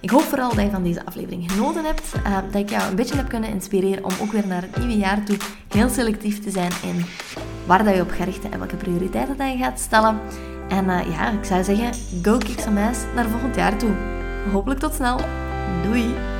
Ik 0.00 0.10
hoop 0.10 0.22
vooral 0.22 0.54
dat 0.54 0.64
je 0.64 0.70
van 0.70 0.82
deze 0.82 1.04
aflevering 1.04 1.52
genoten 1.52 1.84
hebt, 1.84 2.12
uh, 2.26 2.38
dat 2.50 2.60
ik 2.60 2.70
jou 2.70 2.90
een 2.90 2.96
beetje 2.96 3.16
heb 3.16 3.28
kunnen 3.28 3.50
inspireren 3.50 4.04
om 4.04 4.12
ook 4.20 4.32
weer 4.32 4.46
naar 4.46 4.62
het 4.62 4.78
nieuwe 4.78 4.96
jaar 4.96 5.24
toe 5.24 5.36
heel 5.68 5.88
selectief 5.88 6.42
te 6.42 6.50
zijn 6.50 6.72
in 6.82 7.04
waar 7.66 7.84
dat 7.84 7.94
je 7.94 8.00
op 8.00 8.10
gaat 8.10 8.26
richten 8.26 8.52
en 8.52 8.58
welke 8.58 8.76
prioriteiten 8.76 9.36
dat 9.36 9.52
je 9.52 9.58
gaat 9.58 9.80
stellen. 9.80 10.18
En 10.68 10.84
uh, 10.84 11.00
ja, 11.10 11.30
ik 11.30 11.44
zou 11.44 11.64
zeggen, 11.64 11.92
go 12.22 12.38
kick 12.38 12.60
some 12.60 12.88
ass 12.88 13.00
naar 13.14 13.28
volgend 13.28 13.54
jaar 13.56 13.78
toe. 13.78 13.92
Hopelijk 14.52 14.80
tot 14.80 14.94
snel. 14.94 15.20
Doei! 15.82 16.37